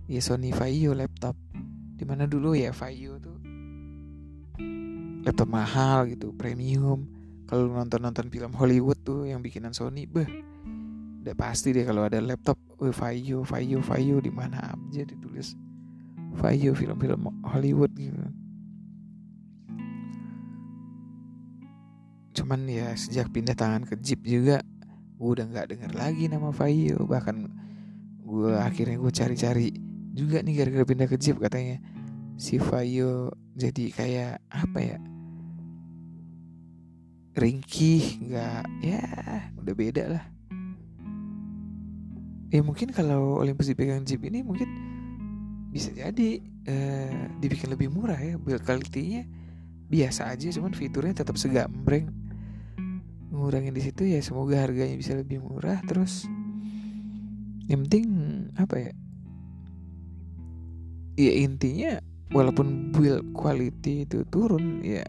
Ya 0.08 0.24
Sony 0.24 0.56
Vaio 0.56 0.96
laptop. 0.96 1.36
Di 2.00 2.08
mana 2.08 2.32
dulu 2.32 2.56
ya 2.56 2.72
Vaio 2.72 3.20
tuh 3.20 3.40
laptop 5.28 5.52
mahal 5.52 6.08
gitu 6.08 6.32
premium. 6.32 7.12
Kalau 7.44 7.68
nonton 7.68 8.00
nonton 8.00 8.32
film 8.32 8.56
Hollywood 8.56 9.04
tuh 9.04 9.28
yang 9.28 9.44
bikinan 9.44 9.76
Sony 9.76 10.08
beh 10.08 10.32
udah 11.28 11.36
pasti 11.36 11.76
deh 11.76 11.84
kalau 11.84 12.08
ada 12.08 12.22
laptop 12.22 12.56
oh, 12.80 12.94
Vaio 12.94 13.42
Vaio 13.42 13.82
Vaio 13.82 14.22
di 14.22 14.30
mana 14.30 14.62
aja 14.62 15.02
ditulis 15.02 15.58
Vaio 16.38 16.78
film-film 16.78 17.42
Hollywood 17.42 17.90
gitu 17.98 18.45
cuman 22.36 22.68
ya 22.68 22.92
sejak 23.00 23.32
pindah 23.32 23.56
tangan 23.56 23.88
ke 23.88 23.96
Jeep 24.04 24.22
juga 24.28 24.60
gue 25.16 25.30
udah 25.32 25.48
nggak 25.48 25.68
denger 25.72 25.92
lagi 25.96 26.28
nama 26.28 26.52
Vaio 26.52 27.08
bahkan 27.08 27.48
gue 28.26 28.52
akhirnya 28.60 29.00
gue 29.00 29.12
cari-cari 29.16 29.68
juga 30.16 30.40
nih 30.40 30.56
gara-gara 30.64 30.86
pindah 30.88 31.08
ke 31.12 31.20
Jeep 31.20 31.38
katanya. 31.38 31.84
Si 32.40 32.56
Vaio 32.56 33.36
jadi 33.56 33.92
kayak 33.92 34.36
apa 34.48 34.80
ya? 34.80 34.98
Ringkih 37.36 38.32
nggak 38.32 38.64
ya 38.80 39.04
udah 39.60 39.76
beda 39.76 40.04
lah. 40.08 40.26
Ya 42.48 42.64
mungkin 42.64 42.96
kalau 42.96 43.44
Olympus 43.44 43.68
dipegang 43.68 44.08
Jeep 44.08 44.24
ini 44.24 44.40
mungkin 44.40 44.72
bisa 45.76 45.92
jadi 45.92 46.40
uh, 46.72 47.36
dibikin 47.44 47.68
lebih 47.68 47.92
murah 47.92 48.16
ya 48.16 48.40
build 48.40 48.64
quality-nya 48.64 49.28
biasa 49.92 50.32
aja 50.32 50.48
cuman 50.56 50.72
fiturnya 50.72 51.12
tetap 51.12 51.36
segambreng 51.36 52.08
ngurangin 53.36 53.76
di 53.76 53.84
situ 53.84 54.08
ya 54.08 54.24
semoga 54.24 54.64
harganya 54.64 54.96
bisa 54.96 55.14
lebih 55.14 55.44
murah. 55.44 55.84
Terus 55.84 56.26
yang 57.68 57.86
penting 57.86 58.06
apa 58.56 58.76
ya 58.78 58.92
ya 61.16 61.32
intinya 61.32 61.92
walaupun 62.32 62.92
build 62.92 63.32
quality 63.32 64.04
itu 64.04 64.28
turun 64.28 64.84
ya 64.84 65.08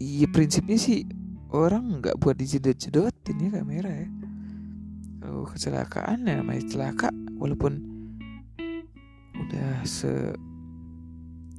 iya 0.00 0.26
prinsipnya 0.28 0.76
sih 0.76 1.08
orang 1.50 2.00
nggak 2.00 2.18
buat 2.20 2.36
dijedot-jedotin 2.38 3.36
ya 3.36 3.50
kamera 3.52 3.90
ya. 3.90 4.08
Kalau 5.20 5.44
kecelakaan 5.46 6.24
ya 6.24 6.40
namanya 6.40 6.64
celaka 6.64 7.12
walaupun 7.36 7.80
udah 9.40 9.82
se 9.84 10.10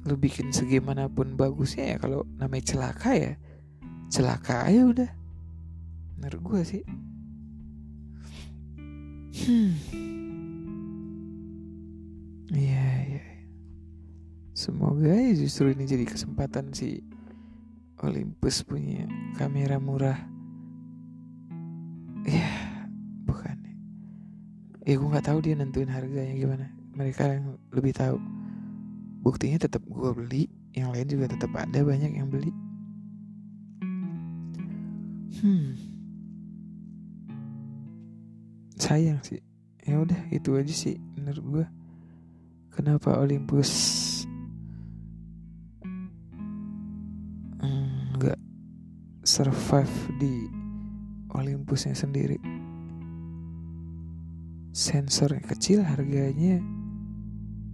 lu 0.02 0.18
bikin 0.18 0.50
segimanapun 0.50 1.38
bagusnya 1.38 1.94
ya 1.94 1.96
kalau 2.02 2.26
namanya 2.34 2.74
celaka 2.74 3.14
ya 3.14 3.32
celaka 4.12 4.68
aja 4.68 4.84
udah. 4.84 5.10
Menurut 6.20 6.40
gue 6.44 6.60
sih. 6.68 6.84
Hmm. 9.48 9.72
Iya 12.52 12.86
iya. 13.08 13.24
Semoga 14.52 15.08
ya 15.08 15.32
justru 15.32 15.72
ini 15.72 15.88
jadi 15.88 16.04
kesempatan 16.04 16.76
si 16.76 17.00
Olympus 18.04 18.60
punya 18.68 19.08
kamera 19.40 19.80
murah. 19.80 20.20
Ya 22.28 22.52
bukan 23.24 23.56
ya. 24.84 24.92
Gue 25.00 25.08
nggak 25.08 25.24
tahu 25.24 25.40
dia 25.40 25.56
nentuin 25.56 25.88
harganya 25.88 26.36
gimana. 26.36 26.68
Mereka 26.92 27.24
yang 27.24 27.56
lebih 27.72 27.96
tahu. 27.96 28.20
Buktinya 29.24 29.56
tetap 29.56 29.80
gue 29.88 30.10
beli 30.12 30.52
yang 30.76 30.92
lain 30.92 31.08
juga 31.08 31.32
tetap 31.32 31.56
ada 31.56 31.80
banyak 31.80 32.20
yang 32.20 32.28
beli 32.28 32.52
hmm. 35.42 35.70
Sayang 38.78 39.20
sih. 39.22 39.42
Ya 39.82 39.98
udah 39.98 40.30
itu 40.30 40.54
aja 40.54 40.70
sih 40.70 40.94
menurut 41.18 41.42
gue 41.42 41.66
kenapa 42.70 43.18
Olympus 43.18 43.70
nggak 48.14 48.38
mm, 48.38 48.46
survive 49.26 49.96
di 50.22 50.46
Olympusnya 51.34 51.98
sendiri? 51.98 52.38
Sensornya 54.72 55.44
kecil 55.44 55.84
harganya 55.84 56.62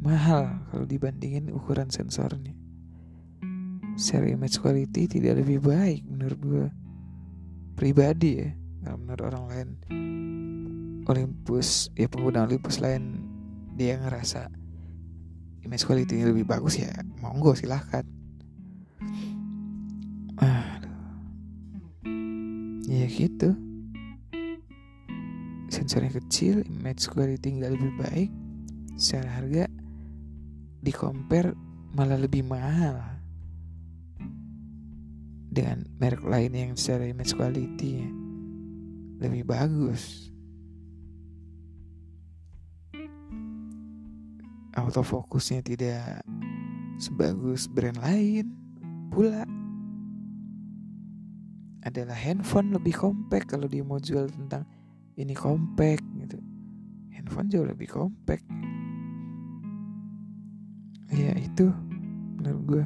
mahal 0.02 0.62
kalau 0.70 0.86
dibandingin 0.86 1.50
ukuran 1.52 1.90
sensornya. 1.92 2.54
Seri 3.98 4.32
image 4.32 4.62
quality 4.62 5.10
tidak 5.10 5.42
lebih 5.42 5.58
baik 5.62 6.06
menurut 6.06 6.38
gue 6.38 6.66
pribadi 7.78 8.42
ya 8.42 8.50
kalau 8.82 8.98
menurut 8.98 9.22
orang 9.22 9.44
lain. 9.46 9.68
Olympus 11.08 11.88
ya 11.96 12.04
pengguna 12.10 12.44
Olympus 12.44 12.84
lain 12.84 13.24
dia 13.78 13.96
ngerasa 13.96 14.50
image 15.64 15.86
quality 15.88 16.20
lebih 16.20 16.44
bagus 16.44 16.76
ya 16.76 16.90
monggo 17.22 17.54
silahkan. 17.54 18.04
Ya 22.88 23.04
gitu. 23.04 23.52
Sensornya 25.68 26.08
kecil 26.08 26.64
image 26.66 27.06
quality 27.08 27.60
nggak 27.60 27.72
lebih 27.76 27.92
baik. 28.00 28.30
Secara 28.98 29.38
harga 29.38 29.64
di 30.82 30.92
compare 30.92 31.52
malah 31.92 32.16
lebih 32.20 32.44
mahal 32.44 33.17
dengan 35.58 35.82
merek 35.98 36.22
lain 36.22 36.54
yang 36.54 36.72
secara 36.78 37.10
image 37.10 37.34
quality 37.34 38.06
lebih 39.18 39.42
bagus. 39.42 40.30
Autofokusnya 44.78 45.66
tidak 45.66 46.22
sebagus 47.02 47.66
brand 47.66 47.98
lain 47.98 48.54
pula. 49.10 49.42
Adalah 51.82 52.14
handphone 52.14 52.70
lebih 52.70 52.94
compact 52.94 53.50
kalau 53.50 53.66
dia 53.66 53.82
mau 53.82 53.98
jual 53.98 54.30
tentang 54.30 54.62
ini 55.18 55.34
compact 55.34 56.06
gitu. 56.22 56.38
Handphone 57.10 57.50
jauh 57.50 57.66
lebih 57.66 57.90
compact. 57.90 58.46
Ya 61.10 61.34
itu 61.34 61.66
menurut 62.38 62.62
gue 62.62 62.84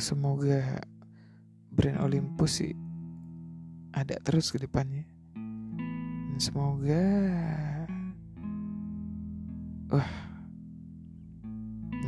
semoga 0.00 0.80
brand 1.70 2.02
Olympus 2.02 2.64
sih 2.64 2.74
ada 3.92 4.16
terus 4.24 4.50
ke 4.50 4.58
depannya. 4.58 5.04
Dan 6.30 6.40
semoga 6.40 7.04
wah 9.92 10.10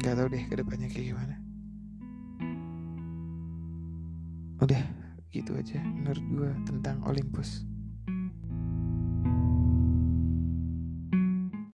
nggak 0.00 0.14
tahu 0.18 0.28
deh 0.32 0.44
ke 0.48 0.54
depannya 0.56 0.88
kayak 0.88 1.14
gimana. 1.14 1.36
Udah 4.62 4.82
gitu 5.32 5.56
aja 5.56 5.80
menurut 5.80 6.24
gue 6.28 6.50
tentang 6.68 7.00
Olympus 7.08 7.64